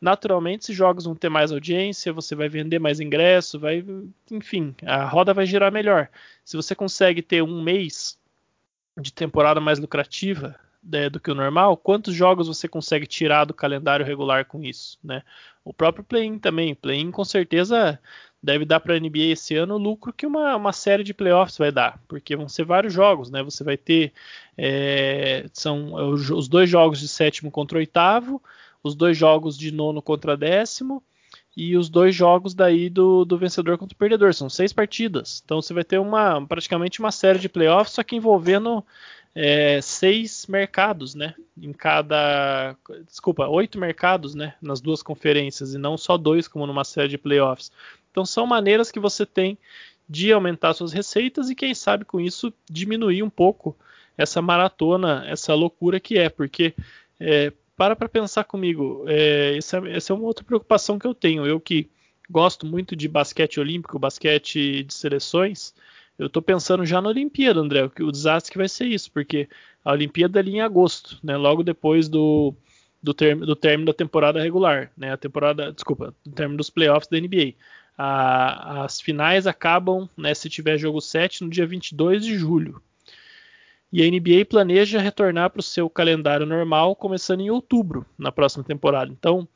[0.00, 3.84] Naturalmente, esses jogos vão ter mais audiência, você vai vender mais ingresso, vai,
[4.30, 6.08] enfim, a roda vai girar melhor.
[6.44, 8.18] Se você consegue ter um mês
[9.00, 13.54] de temporada mais lucrativa, né, do que o normal, quantos jogos você consegue tirar do
[13.54, 15.22] calendário regular com isso, né?
[15.64, 17.98] O próprio play-in também, play-in com certeza
[18.42, 21.56] deve dar para a NBA esse ano o lucro que uma, uma série de playoffs
[21.56, 23.42] vai dar, porque vão ser vários jogos, né?
[23.42, 24.12] Você vai ter
[24.58, 28.42] é, são os dois jogos de sétimo contra oitavo,
[28.82, 31.02] os dois jogos de nono contra décimo
[31.56, 34.34] e os dois jogos daí do, do vencedor contra o perdedor.
[34.34, 35.40] São seis partidas.
[35.44, 38.84] Então você vai ter uma praticamente uma série de playoffs, só que envolvendo
[39.34, 41.34] é, seis mercados, né?
[41.60, 42.76] Em cada.
[43.06, 44.54] Desculpa, oito mercados, né?
[44.60, 47.72] Nas duas conferências, e não só dois, como numa série de playoffs.
[48.10, 49.58] Então são maneiras que você tem
[50.08, 53.76] de aumentar suas receitas e, quem sabe, com isso, diminuir um pouco
[54.16, 56.74] essa maratona, essa loucura que é, porque
[57.18, 61.46] é, para para pensar comigo, é, essa, essa, é uma outra preocupação que eu tenho.
[61.46, 61.88] Eu que
[62.28, 65.74] gosto muito de basquete olímpico, basquete de seleções,
[66.18, 69.48] eu estou pensando já na Olimpíada, André, o, desastre que vai ser isso, porque
[69.84, 72.54] a Olimpíada é em agosto, né, logo depois do,
[73.02, 77.08] do, termo, do término da temporada regular, né, a temporada, desculpa, do término dos playoffs
[77.08, 77.54] da NBA.
[77.96, 82.80] A, as finais acabam, né, se tiver jogo 7, no dia 22 de julho.
[83.92, 88.64] E a NBA planeja retornar para o seu calendário normal, começando em outubro, na próxima
[88.64, 89.12] temporada.
[89.12, 89.46] Então,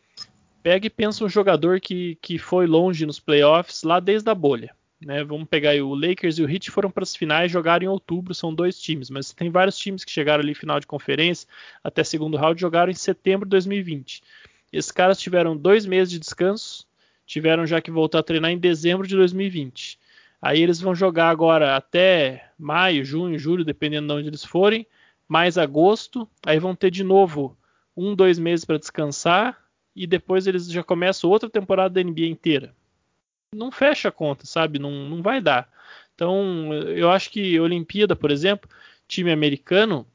[0.62, 4.74] pega e pensa um jogador que, que foi longe nos playoffs lá desde a bolha.
[5.00, 5.22] Né?
[5.24, 8.34] Vamos pegar aí, o Lakers e o Heat foram para as finais, jogaram em outubro,
[8.34, 11.46] são dois times, mas tem vários times que chegaram ali final de conferência,
[11.84, 14.22] até segundo round, jogaram em setembro de 2020.
[14.72, 16.86] Esses caras tiveram dois meses de descanso,
[17.26, 19.98] tiveram já que voltar a treinar em dezembro de 2020.
[20.40, 24.86] Aí eles vão jogar agora até maio, junho, julho, dependendo de onde eles forem,
[25.28, 26.28] mais agosto.
[26.44, 27.56] Aí vão ter de novo
[27.96, 29.58] um, dois meses para descansar
[29.94, 32.74] e depois eles já começam outra temporada da NBA inteira.
[33.56, 34.78] Não fecha a conta, sabe?
[34.78, 35.68] Não, não vai dar.
[36.14, 38.68] Então, eu acho que Olimpíada, por exemplo,
[39.06, 40.06] time americano,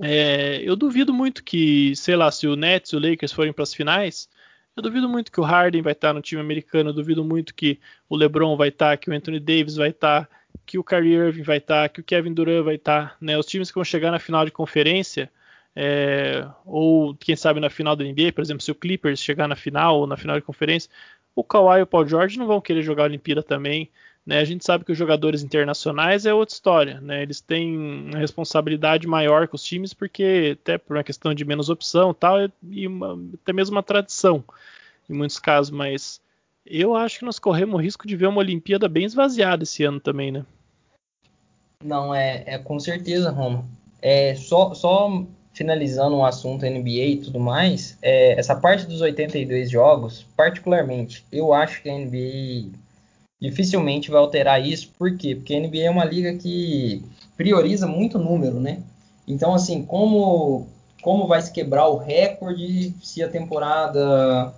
[0.00, 3.62] é, eu duvido muito que, sei lá, se o Nets e o Lakers forem para
[3.62, 4.28] as finais,
[4.76, 7.78] eu duvido muito que o Harden vai estar no time americano, eu duvido muito que
[8.08, 10.28] o LeBron vai estar, que o Anthony Davis vai estar,
[10.64, 13.36] que o Kyrie Irving vai estar, que o Kevin Durant vai estar, né?
[13.38, 15.30] Os times que vão chegar na final de conferência,
[15.74, 19.56] é, ou quem sabe na final da NBA, por exemplo, se o Clippers chegar na
[19.56, 20.90] final ou na final de conferência,
[21.34, 23.90] o Kawhi e o Paul George não vão querer jogar a Olimpíada também.
[24.24, 24.38] Né?
[24.38, 27.00] A gente sabe que os jogadores internacionais é outra história.
[27.00, 27.22] Né?
[27.22, 31.68] Eles têm uma responsabilidade maior com os times, porque até por uma questão de menos
[31.68, 32.36] opção tal,
[32.70, 34.44] e uma, até mesmo uma tradição
[35.08, 36.20] em muitos casos, mas
[36.64, 39.98] eu acho que nós corremos o risco de ver uma Olimpíada bem esvaziada esse ano
[39.98, 40.46] também, né?
[41.84, 43.64] Não, é, é com certeza, Roma.
[44.00, 49.70] É, só, só finalizando o assunto NBA e tudo mais, é, essa parte dos 82
[49.70, 52.70] jogos, particularmente, eu acho que a NBA
[53.40, 54.90] dificilmente vai alterar isso.
[54.96, 55.34] Por quê?
[55.34, 57.04] Porque a NBA é uma liga que
[57.36, 58.80] prioriza muito número, né?
[59.26, 60.68] Então, assim, como,
[61.02, 64.54] como vai se quebrar o recorde se a temporada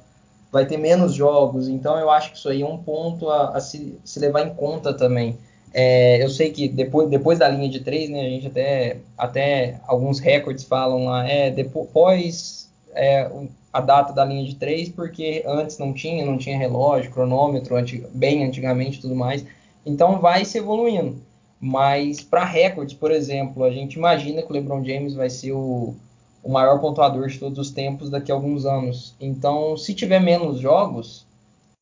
[0.52, 1.66] vai ter menos jogos?
[1.66, 4.54] Então, eu acho que isso aí é um ponto a, a se, se, levar em
[4.54, 5.38] conta também.
[5.76, 9.80] É, eu sei que depois, depois da linha de três, né, a gente até, até
[9.88, 13.28] alguns recordes falam lá, é, depois é,
[13.72, 17.74] a data da linha de três, porque antes não tinha, não tinha relógio, cronômetro,
[18.14, 19.44] bem antigamente tudo mais.
[19.84, 21.20] Então vai se evoluindo.
[21.60, 25.94] Mas para recordes, por exemplo, a gente imagina que o LeBron James vai ser o,
[26.42, 29.14] o maior pontuador de todos os tempos daqui a alguns anos.
[29.20, 31.26] Então, se tiver menos jogos,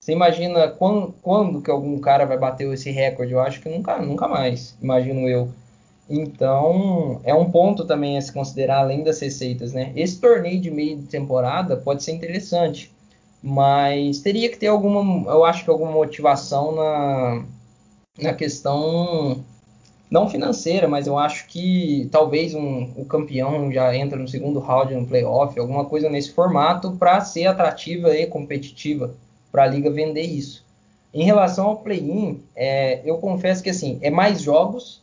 [0.02, 3.32] você imagina quando, quando que algum cara vai bater esse recorde?
[3.32, 5.48] Eu acho que nunca, nunca mais, imagino eu.
[6.10, 9.92] Então, é um ponto também a se considerar além das receitas, né?
[9.94, 12.90] Esse torneio de meio de temporada pode ser interessante,
[13.40, 17.44] mas teria que ter alguma, eu acho que alguma motivação na,
[18.20, 19.44] na questão
[20.10, 24.94] não financeira, mas eu acho que talvez um, o campeão já entra no segundo round
[24.96, 29.14] no playoff, alguma coisa nesse formato para ser atrativa e competitiva
[29.52, 30.64] para a liga vender isso.
[31.14, 35.02] Em relação ao play-in, é, eu confesso que assim é mais jogos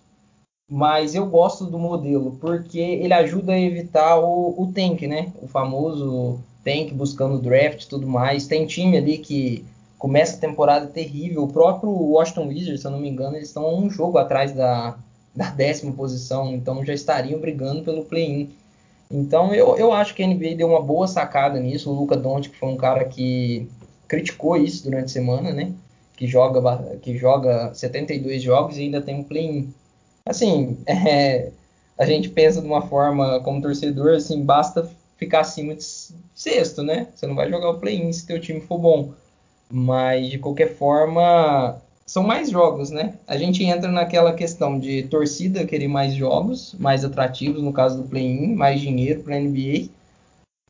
[0.69, 5.33] mas eu gosto do modelo porque ele ajuda a evitar o, o tank, né?
[5.41, 8.45] O famoso tank buscando draft tudo mais.
[8.45, 9.65] Tem time ali que
[9.97, 11.43] começa a temporada terrível.
[11.43, 14.95] O próprio Washington Wizards, se eu não me engano, eles estão um jogo atrás da,
[15.35, 18.51] da décima posição, então já estariam brigando pelo play-in.
[19.09, 21.89] Então eu, eu acho que a NBA deu uma boa sacada nisso.
[21.89, 23.67] O Luca Doncic foi um cara que
[24.09, 25.71] criticou isso durante a semana, né?
[26.17, 29.73] Que joga, que joga 72 jogos e ainda tem um play-in
[30.25, 31.49] assim, é,
[31.97, 35.83] a gente pensa de uma forma como torcedor, assim, basta ficar acima de
[36.33, 37.07] sexto, né?
[37.13, 39.13] Você não vai jogar o play-in se teu time for bom.
[39.71, 43.15] Mas, de qualquer forma, são mais jogos, né?
[43.27, 48.07] A gente entra naquela questão de torcida querer mais jogos, mais atrativos, no caso do
[48.07, 49.89] play-in, mais dinheiro para a NBA,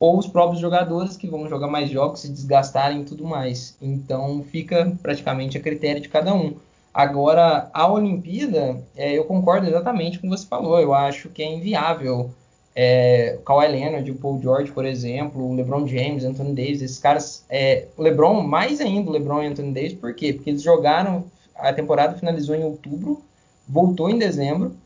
[0.00, 3.76] ou os próprios jogadores que vão jogar mais jogos, se desgastarem e tudo mais.
[3.80, 6.56] Então, fica praticamente a critério de cada um.
[6.92, 10.80] Agora, a Olimpíada, é, eu concordo exatamente com o que você falou.
[10.80, 12.34] Eu acho que é inviável
[12.74, 16.98] É, o Kawhi Leonard, o Paul George, por exemplo, o LeBron James, Anthony Davis, esses
[16.98, 20.32] caras, é, LeBron, mais ainda o LeBron e Anthony Davis, por quê?
[20.32, 21.24] Porque eles jogaram,
[21.56, 23.22] a temporada finalizou em outubro,
[23.68, 24.76] voltou em dezembro,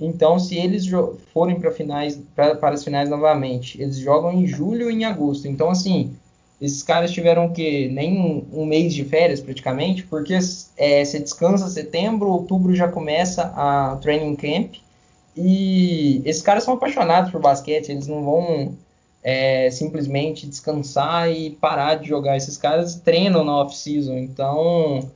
[0.00, 0.86] então se eles
[1.32, 5.46] forem para finais, pra, para as finais novamente, eles jogam em julho e em agosto.
[5.46, 6.14] Então assim,
[6.60, 10.38] esses caras tiveram que nem um, um, mês de férias praticamente, porque
[10.76, 14.74] é, você descansa setembro, outubro já começa a training camp
[15.36, 18.76] e esses caras são apaixonados por basquete, eles não vão
[19.22, 22.36] é, simplesmente descansar e parar de jogar.
[22.36, 25.10] Esses caras treinam na off-season, então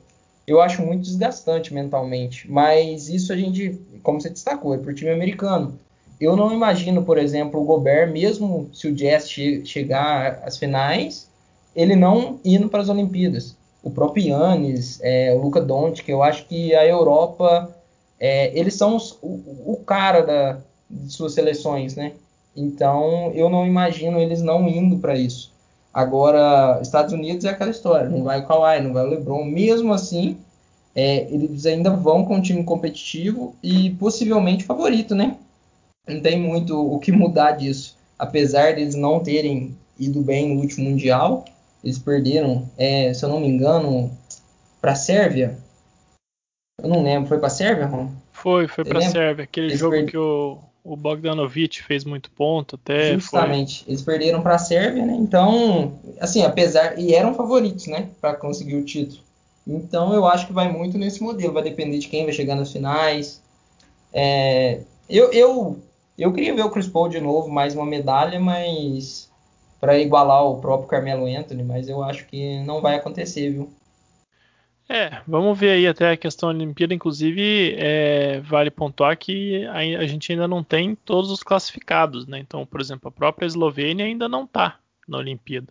[0.47, 2.49] eu acho muito desgastante mentalmente.
[2.49, 5.77] Mas isso a gente, como você destacou, é para o time americano.
[6.19, 11.29] Eu não imagino, por exemplo, o Gobert, mesmo se o Jazz che chegar às finais,
[11.75, 13.55] ele não indo para as Olimpíadas.
[13.83, 17.75] O próprio Yannis, é, o Luca Doncic, eu acho que a Europa
[18.19, 22.13] é, eles são os, o, o, cara da, de suas seleções, né?
[22.55, 25.53] Então eu não imagino eles não indo para isso.
[25.97, 29.91] Agora, Estados Unidos é aquela história, não vai o Kawhi, não vai o LeBron, mesmo
[29.91, 30.37] assim,
[30.93, 35.35] é, eles ainda vão com um time competitivo e possivelmente favorito, né?
[36.07, 37.97] Não tem muito o que mudar disso.
[38.19, 41.45] Apesar deles não terem ido bem no último Mundial,
[41.83, 44.11] eles perderam, é, se eu não me engano,
[44.79, 45.57] para a Sérvia,
[46.79, 47.27] eu não lembro.
[47.27, 48.11] Foi pra Sérvia, Ron?
[48.31, 49.13] Foi, foi pra lembra?
[49.13, 49.43] Sérvia.
[49.45, 50.05] Aquele Eles jogo per...
[50.05, 53.13] que o, o Bogdanovic fez muito ponto até.
[53.13, 53.83] Justamente.
[53.83, 53.91] Foi...
[53.91, 55.13] Eles perderam pra Sérvia, né?
[55.19, 56.97] Então, assim, apesar.
[56.97, 58.09] E eram favoritos, né?
[58.21, 59.21] Pra conseguir o título.
[59.67, 61.53] Então eu acho que vai muito nesse modelo.
[61.53, 63.41] Vai depender de quem vai chegar nas finais.
[64.13, 64.79] É...
[65.09, 65.77] Eu, eu,
[66.17, 69.29] eu queria ver o Chris Paul de novo, mais uma medalha, mas.
[69.81, 73.69] para igualar o próprio Carmelo Anthony, mas eu acho que não vai acontecer, viu?
[74.89, 76.93] É, vamos ver aí até a questão da Olimpíada.
[76.93, 82.39] Inclusive, é, vale pontuar que a, a, gente ainda não tem todos os classificados, né?
[82.39, 85.67] Então, por exemplo, a própria Eslovênia ainda não está na Olimpíada.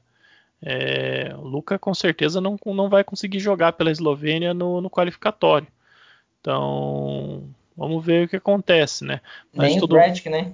[0.61, 5.68] É, o Luca com certeza não, não vai conseguir jogar pela Eslovênia no, no qualificatório.
[6.40, 9.20] Então, vamos ver o que acontece, né?
[9.52, 9.92] Mas Nem todo...
[9.92, 10.52] o Bradk, né?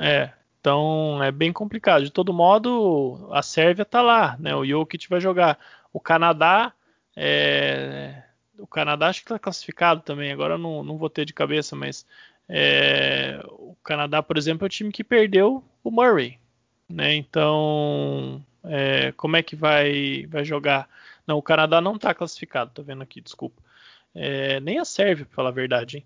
[0.00, 0.30] É,
[0.60, 2.04] então é bem complicado.
[2.04, 4.54] De todo modo, a Sérvia está lá, né?
[4.54, 5.58] O Jokic vai jogar.
[5.92, 6.72] O Canadá
[7.16, 8.22] é,
[8.58, 12.06] o Canadá acho que está classificado também, agora não, não vou ter de cabeça, mas
[12.48, 16.38] é, o Canadá, por exemplo, é o time que perdeu o Murray.
[16.88, 17.14] Né?
[17.14, 20.88] Então, é, como é que vai, vai jogar?
[21.26, 23.60] Não, o Canadá não está classificado, tô vendo aqui, desculpa.
[24.16, 26.04] É, nem a Sérvia, para falar a verdade.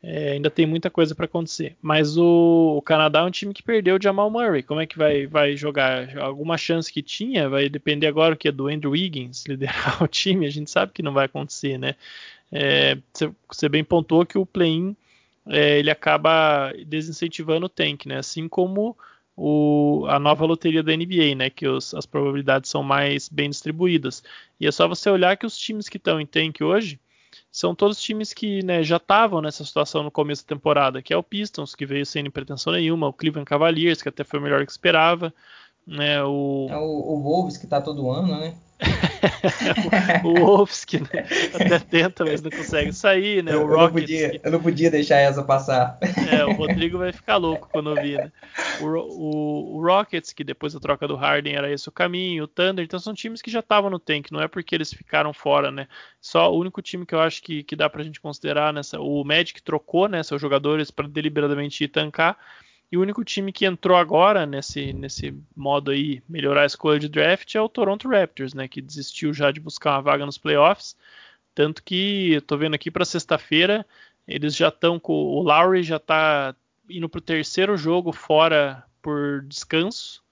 [0.00, 1.76] É, ainda tem muita coisa para acontecer.
[1.82, 4.62] Mas o, o, Canadá é um time que perdeu o Jamal Murray.
[4.62, 6.16] Como é que vai, vai jogar?
[6.18, 7.48] Alguma chance que tinha?
[7.48, 10.46] Vai depender agora que é do Andrew Wiggins liderar o time.
[10.46, 11.96] A gente sabe que não vai acontecer, né?
[12.50, 12.96] É,
[13.48, 14.96] você bem pontuou que o play-in
[15.46, 18.18] é, ele acaba desincentivando o tank, né?
[18.18, 18.96] Assim como
[19.36, 21.50] o, a nova loteria da NBA, né?
[21.50, 24.22] Que os, as probabilidades são mais bem distribuídas.
[24.60, 27.00] E é só você olhar que os times que estão em tank hoje
[27.50, 31.16] são todos times que né, já estavam nessa situação no começo da temporada, que é
[31.16, 34.70] o Pistons, que veio sem pretensão nenhuma, o Cleveland Cavaliers, que até foi melhor que
[34.70, 35.32] esperava,
[35.88, 36.66] né, o...
[36.70, 38.54] É o, o Wolves, que está todo ano, né?
[40.22, 43.52] o, Wolves que né, até tenta, mas não consegue sair, né?
[43.56, 43.82] O eu, Rockets.
[43.82, 44.40] Não podia, que...
[44.46, 45.98] Eu não podia deixar essa passar.
[46.30, 48.32] É, o Rodrigo vai ficar louco quando ouvir, né?
[48.80, 52.48] O, o, o, Rockets, que depois da troca do Harden era esse o caminho, o
[52.48, 55.72] Thunder, então são times que já estavam no tank, não é porque eles ficaram fora,
[55.72, 55.88] né?
[56.20, 59.00] Só o único time que eu acho que, que dá pra gente considerar nessa.
[59.00, 60.22] O Magic trocou, né?
[60.22, 62.36] Seus jogadores para deliberadamente ir tancar
[62.90, 67.08] e o único time que entrou agora nesse, nesse modo aí, melhorar a escolha de
[67.08, 68.66] draft, é o Toronto Raptors, né?
[68.66, 70.96] Que desistiu já de buscar uma vaga nos playoffs.
[71.54, 73.84] Tanto que eu tô vendo aqui para sexta-feira,
[74.26, 75.12] eles já estão com.
[75.12, 76.54] O Lowry já está
[76.88, 80.22] indo para o terceiro jogo fora por descanso.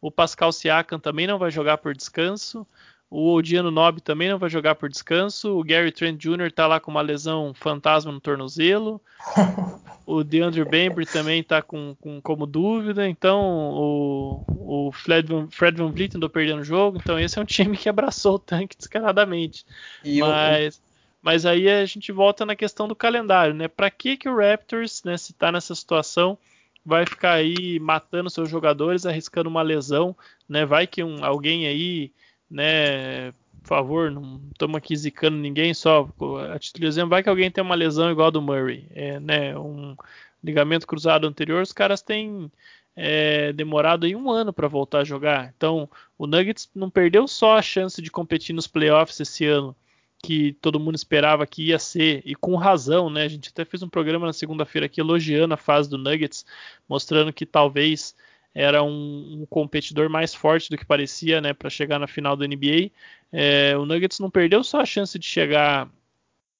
[0.00, 2.66] O Pascal Siakam também não vai jogar por descanso.
[3.08, 5.56] O Odiano Nob também não vai jogar por descanso.
[5.56, 6.46] O Gary Trent Jr.
[6.46, 9.00] está lá com uma lesão fantasma no tornozelo.
[10.04, 13.08] o DeAndre Bembry também está com, com, como dúvida.
[13.08, 14.44] Então o,
[14.88, 16.98] o Fred, Van, Fred Van Vliet andou perdendo o jogo.
[17.00, 19.64] Então esse é um time que abraçou o tanque descaradamente.
[20.04, 20.82] E mas,
[21.22, 23.68] mas aí a gente volta na questão do calendário, né?
[23.68, 26.36] Para que, que o Raptors, né, se está nessa situação,
[26.84, 30.16] vai ficar aí matando seus jogadores, arriscando uma lesão,
[30.48, 30.66] né?
[30.66, 32.10] Vai que um, alguém aí
[32.50, 33.32] né?
[33.62, 36.08] Por favor, não estamos aqui zicando ninguém, só
[36.52, 39.18] a título de exemplo, vai que alguém tem uma lesão igual a do Murray, é,
[39.18, 39.58] né?
[39.58, 39.96] Um
[40.42, 42.50] ligamento cruzado anterior, os caras têm
[42.94, 45.52] é, demorado aí um ano para voltar a jogar.
[45.56, 49.76] Então, o Nuggets não perdeu só a chance de competir nos playoffs esse ano,
[50.22, 53.24] que todo mundo esperava que ia ser, e com razão, né?
[53.24, 56.46] A gente até fez um programa na segunda-feira aqui elogiando a fase do Nuggets,
[56.88, 58.14] mostrando que talvez
[58.56, 62.46] era um, um competidor mais forte do que parecia, né, para chegar na final da
[62.46, 62.90] NBA.
[63.30, 65.90] É, o Nuggets não perdeu só a chance de chegar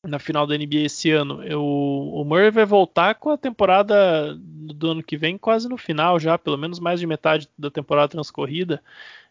[0.04, 1.42] na final da NBA esse ano.
[1.42, 6.20] Eu, o Murray vai voltar com a temporada do ano que vem quase no final
[6.20, 8.82] já, pelo menos mais de metade da temporada transcorrida.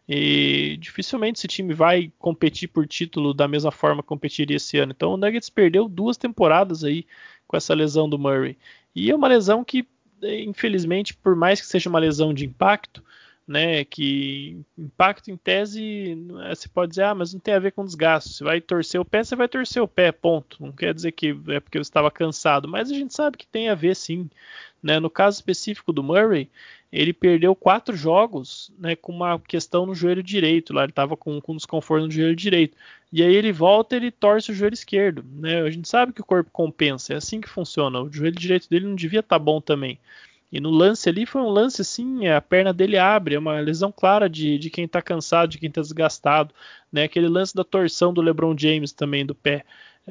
[0.08, 4.92] E dificilmente esse time vai competir por título da mesma forma que competiria esse ano.
[4.94, 7.06] Então o Nuggets perdeu duas temporadas aí
[7.46, 8.58] com essa lesão do Murray.
[8.92, 9.86] E é uma lesão que,
[10.22, 13.02] infelizmente, por mais que seja uma lesão de impacto,
[13.46, 17.84] né, que impacto em tese, você pode dizer, ah, mas não tem a ver com
[17.84, 18.34] desgaste.
[18.34, 20.56] Você vai torcer o pé, você vai torcer o pé, ponto.
[20.60, 23.68] Não quer dizer que é porque você estava cansado, mas a gente sabe que tem
[23.68, 24.28] a ver sim.
[24.82, 24.98] Né?
[24.98, 26.50] No caso específico do Murray,
[26.92, 30.72] ele perdeu quatro jogos né, com uma questão no joelho direito.
[30.72, 32.76] Lá ele estava com, com desconforto no joelho direito.
[33.12, 35.24] E aí ele volta ele torce o joelho esquerdo.
[35.34, 35.62] Né?
[35.62, 38.00] A gente sabe que o corpo compensa, é assim que funciona.
[38.02, 39.98] O joelho direito dele não devia estar tá bom também.
[40.50, 43.90] E no lance ali foi um lance assim, a perna dele abre, é uma lesão
[43.90, 46.54] clara de, de quem está cansado, de quem está desgastado,
[46.92, 47.02] né?
[47.04, 49.64] Aquele lance da torção do LeBron James também do pé.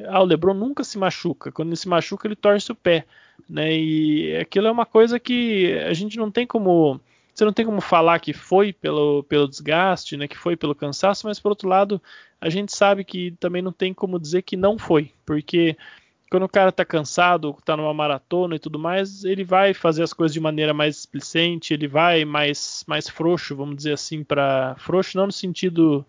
[0.08, 1.52] Ah, o LeBron nunca se machuca.
[1.52, 3.06] Quando ele se machuca, ele torce o pé,
[3.50, 3.74] né?
[3.74, 7.00] E aquilo é uma coisa que a gente não tem como
[7.34, 11.28] você não tem como falar que foi pelo, pelo desgaste, né, que foi pelo cansaço,
[11.28, 12.02] mas por outro lado,
[12.40, 15.76] a gente sabe que também não tem como dizer que não foi, porque
[16.32, 20.14] quando o cara tá cansado, tá numa maratona e tudo mais, ele vai fazer as
[20.14, 25.18] coisas de maneira mais displicente, ele vai mais, mais frouxo, vamos dizer assim, para frouxo
[25.18, 26.06] não no sentido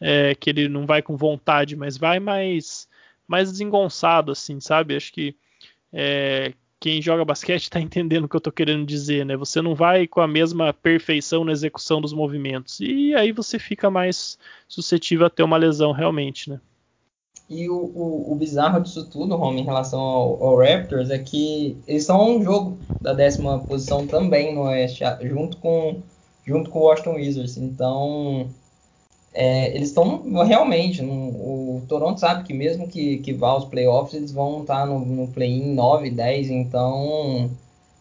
[0.00, 2.86] é, que ele não vai com vontade, mas vai mais,
[3.26, 4.96] mais desengonçado, assim, sabe?
[4.96, 5.34] Acho que
[5.92, 9.36] é, quem joga basquete está entendendo o que eu estou querendo dizer, né?
[9.36, 13.90] Você não vai com a mesma perfeição na execução dos movimentos e aí você fica
[13.90, 16.60] mais suscetível a ter uma lesão realmente, né?
[17.48, 21.76] E o, o, o, bizarro disso tudo, Rome, em relação ao, ao, Raptors, é que
[21.86, 26.02] eles estão a um jogo da décima posição também no Oeste, junto com,
[26.44, 27.56] junto com o Washington Wizards.
[27.56, 28.48] Então,
[29.36, 31.02] é, eles estão realmente.
[31.02, 31.12] No,
[31.76, 35.28] o Toronto sabe que mesmo que, que vá aos playoffs, eles vão estar no, no
[35.28, 36.50] play-in 9, 10.
[36.50, 37.50] Então,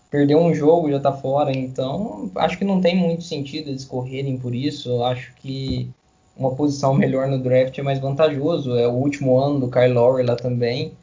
[0.09, 1.51] perder um jogo já está fora.
[1.51, 5.03] Então, acho que não tem muito sentido eles correrem por isso.
[5.03, 5.89] Acho que
[6.38, 8.77] uma posição melhor no draft é mais vantajoso.
[8.77, 10.93] É o último ano do Kyle Lowry lá também.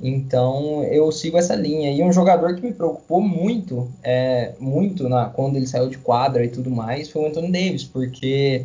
[0.00, 1.92] Então eu sigo essa linha.
[1.92, 6.42] E um jogador que me preocupou muito, é, muito na, quando ele saiu de quadra
[6.42, 8.64] e tudo mais, foi o Anthony Davis, porque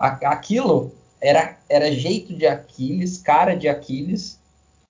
[0.00, 4.38] aquilo era, era jeito de Aquiles, cara de Aquiles,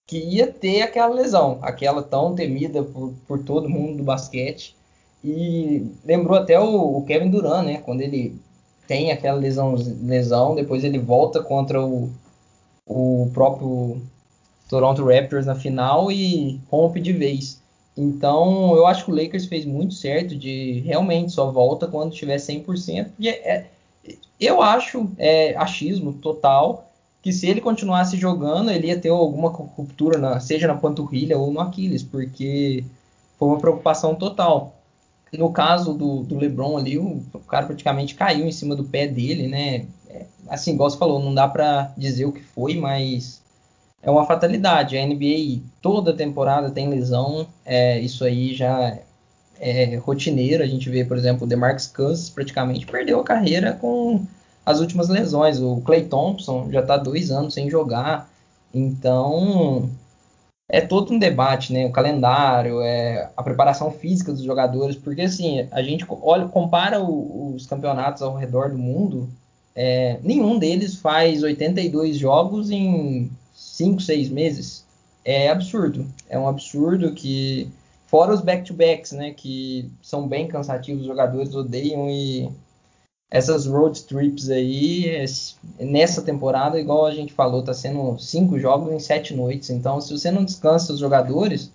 [0.06, 4.76] que ia ter aquela lesão, aquela tão temida por, por todo mundo do basquete.
[5.22, 7.78] E lembrou até o, o Kevin Durant, né?
[7.78, 8.40] Quando ele
[8.86, 12.10] tem aquela lesão, lesão depois ele volta contra o,
[12.86, 14.00] o próprio
[14.68, 17.60] Toronto Raptors na final e rompe de vez.
[17.96, 22.36] Então, eu acho que o Lakers fez muito certo de realmente só volta quando tiver
[22.36, 23.10] 100%.
[23.18, 23.70] E é, é,
[24.40, 26.90] eu acho, é achismo total,
[27.22, 31.52] que se ele continuasse jogando, ele ia ter alguma ruptura, na, seja na panturrilha ou
[31.52, 32.84] no Aquiles, porque
[33.38, 34.74] foi uma preocupação total.
[35.32, 39.06] No caso do, do LeBron ali, o, o, cara praticamente caiu em cima do pé
[39.06, 39.86] dele, né?
[40.08, 43.40] É, assim, igual você falou, não dá para dizer o que foi, mas
[44.02, 44.96] é uma fatalidade.
[44.96, 48.98] A NBA toda temporada tem lesão, é, isso aí já
[49.60, 50.62] é rotineiro.
[50.62, 54.24] A gente vê, por exemplo, o DeMarcus Cousins praticamente perdeu a carreira com
[54.64, 55.60] as últimas lesões.
[55.60, 58.30] O Clay Thompson já está dois anos sem jogar,
[58.72, 59.90] então
[60.68, 61.86] é todo um debate, né?
[61.86, 67.54] O calendário, é, a preparação física dos jogadores, porque assim, a gente olha, compara o,
[67.54, 69.28] os campeonatos ao redor do mundo,
[69.74, 74.84] é, nenhum deles faz 82 jogos em 5, 6 meses.
[75.24, 76.06] É absurdo.
[76.28, 77.70] É um absurdo que.
[78.10, 79.30] Fora os back-to-backs, né?
[79.30, 82.50] Que são bem cansativos, os jogadores odeiam e
[83.30, 85.24] essas road trips aí,
[85.78, 89.70] nessa temporada, igual a gente falou, tá sendo cinco jogos em sete noites.
[89.70, 91.70] Então, se você não descansa os jogadores,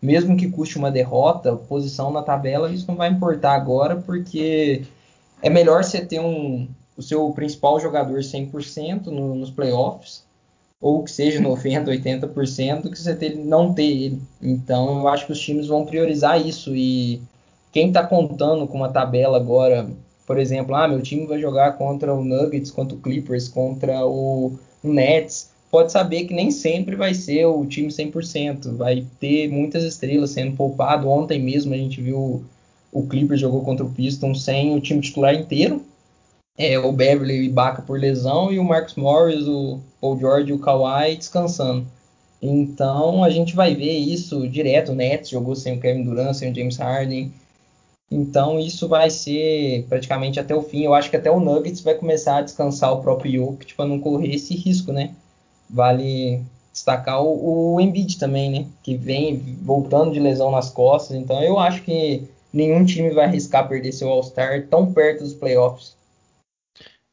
[0.00, 4.84] mesmo que custe uma derrota, posição na tabela, isso não vai importar agora, porque
[5.42, 10.22] é melhor você ter um, o seu principal jogador 100% no, nos playoffs,
[10.80, 14.22] ou que seja 90%, 80%, do que você não ter ele.
[14.40, 16.74] Então, eu acho que os times vão priorizar isso.
[16.74, 17.20] E
[17.72, 19.88] quem está contando com uma tabela agora
[20.30, 24.56] por exemplo, ah, meu time vai jogar contra o Nuggets, contra o Clippers, contra o
[24.80, 30.30] Nets, pode saber que nem sempre vai ser o time 100%, vai ter muitas estrelas
[30.30, 31.08] sendo poupado.
[31.08, 32.44] Ontem mesmo a gente viu
[32.92, 35.84] o Clippers jogou contra o Pistons sem o time titular inteiro,
[36.56, 40.54] é, o Beverly e Ibaka por lesão e o Marcus Morris, o Paul George e
[40.54, 41.86] o Kawhi descansando.
[42.42, 44.92] Então a gente vai ver isso direto.
[44.92, 47.32] O Nets jogou sem o Kevin Durant, sem o James Harden.
[48.10, 50.82] Então isso vai ser praticamente até o fim.
[50.82, 54.00] Eu acho que até o Nuggets vai começar a descansar o próprio Jokic para não
[54.00, 55.14] correr esse risco, né?
[55.68, 56.42] Vale
[56.72, 58.66] destacar o, o Embiid também, né?
[58.82, 61.16] Que vem voltando de lesão nas costas.
[61.16, 65.94] Então eu acho que nenhum time vai arriscar perder seu All-Star tão perto dos playoffs.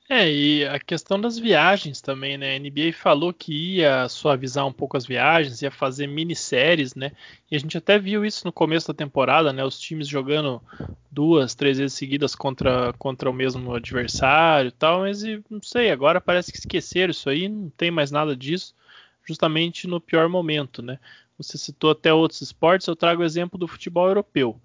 [0.09, 2.55] É, e a questão das viagens também, né?
[2.55, 7.11] A NBA falou que ia suavizar um pouco as viagens, ia fazer minisséries, né?
[7.51, 9.65] E a gente até viu isso no começo da temporada, né?
[9.65, 10.61] Os times jogando
[11.11, 15.91] duas, três vezes seguidas contra, contra o mesmo adversário e tal, mas e, não sei,
[15.91, 18.73] agora parece que esqueceram isso aí, não tem mais nada disso,
[19.27, 20.99] justamente no pior momento, né?
[21.37, 24.57] Você citou até outros esportes, eu trago o exemplo do futebol europeu.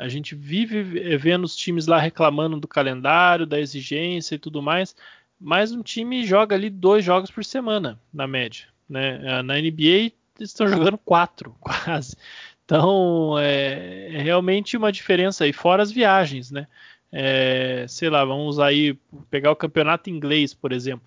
[0.00, 0.82] A gente vive
[1.18, 4.96] vendo os times lá reclamando do calendário, da exigência e tudo mais,
[5.38, 8.64] mas um time joga ali dois jogos por semana, na média.
[8.88, 9.42] Né?
[9.42, 12.16] Na NBA estão jogando quatro, quase.
[12.64, 16.66] Então é, é, realmente uma diferença aí, fora as viagens, né?
[17.12, 18.98] É, sei lá, vamos aí
[19.30, 21.06] pegar o campeonato inglês, por exemplo.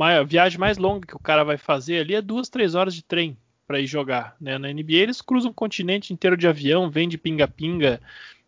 [0.00, 3.04] A viagem mais longa que o cara vai fazer ali é duas, três horas de
[3.04, 4.36] trem para ir jogar.
[4.40, 4.58] Né?
[4.58, 8.00] Na NBA eles cruzam o continente inteiro de avião, vem de pinga-pinga.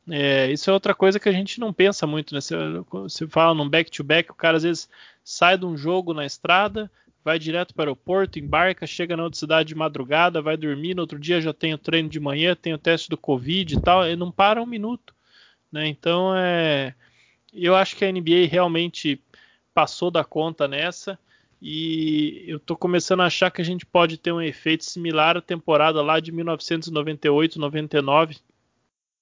[0.09, 2.35] É, isso é outra coisa que a gente não pensa muito.
[2.35, 2.41] Né?
[2.41, 2.57] Você,
[2.91, 4.89] você fala num back-to-back, -back, o cara às vezes
[5.23, 6.91] sai de um jogo na estrada,
[7.23, 11.03] vai direto para o aeroporto, embarca, chega na outra cidade de madrugada, vai dormir, no
[11.03, 14.09] outro dia já tem o treino de manhã, tem o teste do Covid e tal,
[14.09, 15.15] e não para um minuto.
[15.71, 15.89] Né?
[15.89, 16.95] Então é,
[17.53, 19.21] eu acho que a NBA realmente
[19.75, 21.19] passou da conta nessa.
[21.61, 25.41] E eu estou começando a achar que a gente pode ter um efeito similar à
[25.41, 28.39] temporada lá de 1998-99,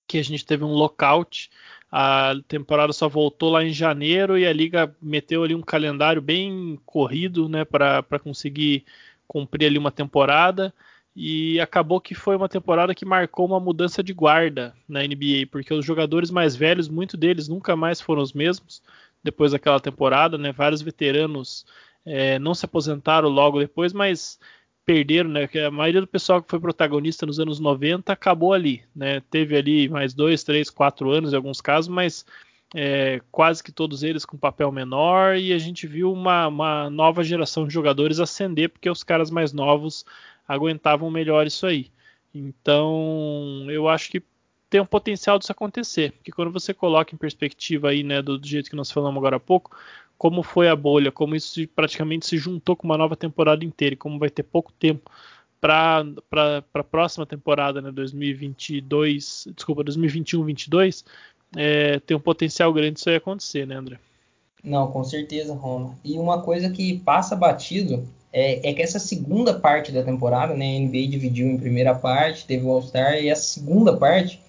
[0.06, 1.50] que a gente teve um lockout.
[1.90, 6.78] A temporada só voltou lá em janeiro e a liga meteu ali um calendário bem
[6.84, 8.84] corrido, né, para conseguir
[9.26, 10.74] cumprir ali uma temporada.
[11.18, 15.72] E acabou que foi uma temporada que marcou uma mudança de guarda na NBA, porque
[15.72, 18.82] os jogadores mais velhos, muitos deles nunca mais foram os mesmos
[19.24, 20.52] depois daquela temporada, né?
[20.52, 21.64] Vários veteranos
[22.06, 24.38] é, não se aposentaram logo depois, mas
[24.86, 25.48] perderam, né?
[25.66, 29.20] A maioria do pessoal que foi protagonista nos anos 90 acabou ali, né?
[29.28, 32.24] Teve ali mais dois, três, quatro anos em alguns casos, mas
[32.74, 37.24] é, quase que todos eles com papel menor e a gente viu uma, uma, nova
[37.24, 40.04] geração de jogadores ascender porque os caras mais novos
[40.46, 41.90] aguentavam melhor isso aí.
[42.34, 44.22] Então, eu acho que
[44.68, 48.46] tem um potencial disso acontecer, porque quando você coloca em perspectiva aí, né, do, do
[48.46, 49.76] jeito que nós falamos agora há pouco,
[50.18, 53.98] como foi a bolha, como isso praticamente se juntou com uma nova temporada inteira e
[53.98, 55.10] como vai ter pouco tempo
[55.60, 56.04] para
[56.74, 61.04] a próxima temporada, né, 2022, desculpa, 2021-22,
[61.56, 63.98] é, tem um potencial grande isso aí acontecer, né, André?
[64.62, 65.96] Não, com certeza, Roma.
[66.04, 70.76] E uma coisa que passa batido é, é, que essa segunda parte da temporada, né,
[70.76, 74.40] a NBA dividiu em primeira parte, teve o All-Star, e a segunda parte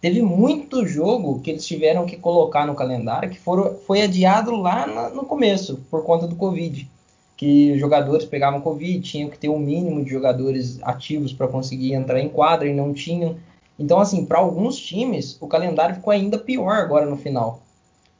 [0.00, 4.86] Teve muito jogo que eles tiveram que colocar no calendário que foram, foi adiado lá
[4.86, 6.88] na, no começo, por conta do Covid.
[7.36, 11.92] Que os jogadores pegavam Covid, tinham que ter um mínimo de jogadores ativos para conseguir
[11.92, 13.36] entrar em quadra e não tinham.
[13.78, 17.60] Então, assim, para alguns times, o calendário ficou ainda pior agora no final.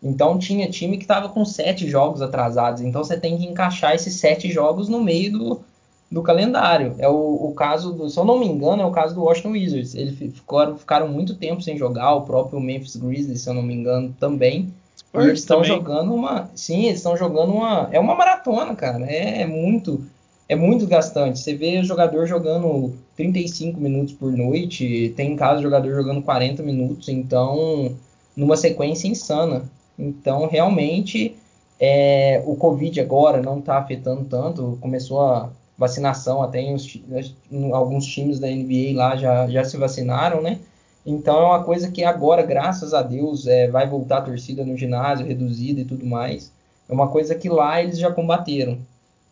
[0.02, 2.82] Então, tinha time que estava com sete jogos atrasados.
[2.82, 5.64] Então, você tem que encaixar esses sete jogos no meio do,
[6.10, 6.94] do calendário.
[6.98, 9.50] É o, o, caso do, se eu não me engano, é o caso do Washington
[9.50, 9.94] Wizards.
[9.94, 13.74] Eles ficaram, ficaram muito tempo sem jogar, o próprio Memphis Grizzlies, se eu não me
[13.74, 14.72] engano, também.
[14.96, 19.04] Spurs eles estão jogando uma, sim, eles estão jogando uma, é uma maratona, cara.
[19.04, 20.04] É, é, muito,
[20.48, 21.38] é muito gastante.
[21.38, 26.62] Você vê o jogador jogando 35 minutos por noite, tem em casa jogador jogando 40
[26.62, 27.94] minutos, então
[28.36, 29.64] numa sequência insana.
[29.98, 31.36] Então, realmente,
[31.80, 37.00] é, o Covid agora não está afetando tanto, começou a vacinação até em, os,
[37.50, 40.60] em, alguns times da NBA lá já, já se vacinaram, né?
[41.04, 44.76] Então é uma coisa que agora, graças a Deus, é, vai voltar a torcida no
[44.76, 46.52] ginásio, reduzida e tudo mais.
[46.88, 48.78] É uma coisa que lá eles já combateram.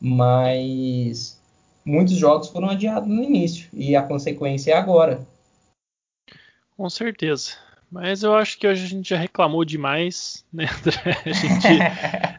[0.00, 1.40] Mas
[1.84, 5.26] muitos jogos foram adiados no início e a consequência é agora.
[6.76, 7.52] Com certeza.
[7.94, 11.16] Mas eu acho que hoje a gente já reclamou demais, né, André?
[11.24, 11.68] A gente,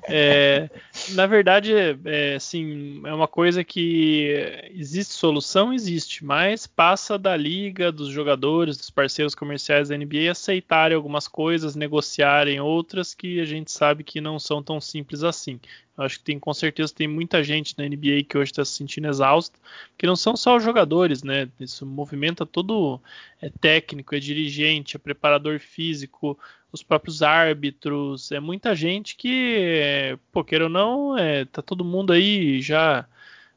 [0.10, 0.70] é,
[1.12, 1.72] na verdade,
[2.04, 8.76] é, assim, é uma coisa que existe solução, existe, mas passa da liga, dos jogadores,
[8.76, 14.20] dos parceiros comerciais da NBA aceitarem algumas coisas, negociarem outras que a gente sabe que
[14.20, 15.58] não são tão simples assim.
[15.98, 19.08] Acho que tem com certeza tem muita gente na NBA que hoje está se sentindo
[19.08, 19.58] exausta,
[19.98, 21.50] que não são só os jogadores, né?
[21.60, 23.00] Isso movimenta todo
[23.42, 26.38] é técnico, é dirigente, é preparador físico,
[26.72, 32.12] os próprios árbitros, é muita gente que, pô, queira ou não, é, tá todo mundo
[32.12, 33.08] aí já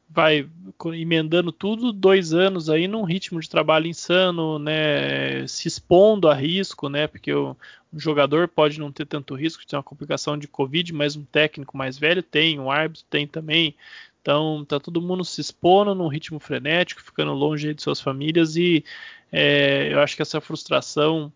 [0.09, 0.49] vai
[0.93, 6.89] emendando tudo dois anos aí num ritmo de trabalho insano, né, se expondo a risco,
[6.89, 7.55] né, porque o,
[7.93, 11.77] jogador pode não ter tanto risco de ter uma complicação de Covid, mas um técnico
[11.77, 13.75] mais velho tem, um árbitro tem também,
[14.21, 18.83] então tá todo mundo se expondo num ritmo frenético, ficando longe de suas famílias e
[19.31, 21.31] é, eu acho que essa frustração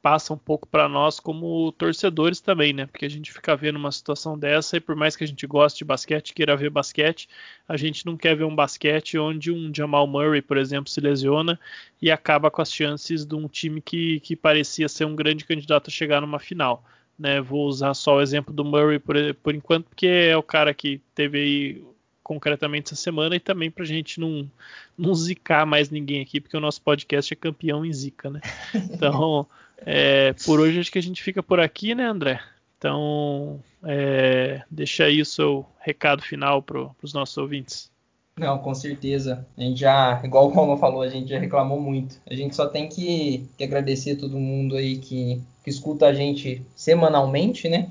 [0.00, 2.86] passa um pouco para nós como torcedores também, né?
[2.86, 5.78] Porque a gente fica vendo uma situação dessa e por mais que a gente goste
[5.78, 7.28] de basquete, queira ver basquete,
[7.68, 11.58] a gente não quer ver um basquete onde um Jamal Murray, por exemplo, se lesiona
[12.00, 15.88] e acaba com as chances de um time que, que parecia ser um grande candidato
[15.88, 16.84] a chegar numa final.
[17.18, 20.72] Né, vou usar só o exemplo do Murray por, por enquanto, porque é o cara
[20.72, 21.84] que teve aí
[22.28, 24.48] concretamente essa semana e também para a gente não,
[24.96, 28.40] não zicar mais ninguém aqui, porque o nosso podcast é campeão em zica, né?
[28.92, 29.48] Então,
[29.84, 32.40] é, por hoje acho que a gente fica por aqui, né, André?
[32.76, 37.90] Então, é, deixa aí o seu recado final para os nossos ouvintes.
[38.38, 39.44] Não, com certeza.
[39.56, 42.20] A gente já, igual o Roma falou, a gente já reclamou muito.
[42.30, 46.14] A gente só tem que, que agradecer a todo mundo aí que, que escuta a
[46.14, 47.90] gente semanalmente, né?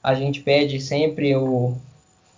[0.00, 1.76] A gente pede sempre o,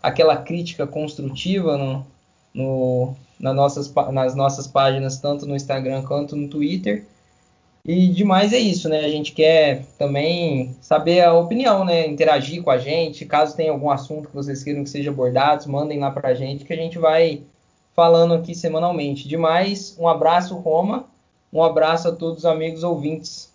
[0.02, 2.06] aquela crítica construtiva no,
[2.54, 7.04] no, nossas, nas nossas páginas, tanto no Instagram quanto no Twitter.
[7.84, 9.00] E demais é isso, né?
[9.00, 12.06] A gente quer também saber a opinião, né?
[12.06, 13.24] Interagir com a gente.
[13.24, 16.72] Caso tenha algum assunto que vocês queiram que seja abordado, mandem lá pra gente que
[16.72, 17.42] a gente vai
[17.94, 19.26] falando aqui semanalmente.
[19.26, 21.06] Demais, um abraço, Roma.
[21.52, 23.52] Um abraço a todos os amigos ouvintes.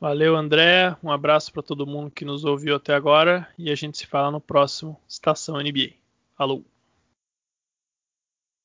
[0.00, 0.96] Valeu, André.
[1.02, 4.30] Um abraço para todo mundo que nos ouviu até agora e a gente se fala
[4.30, 5.92] no próximo Estação NBA.
[6.36, 6.73] Falou!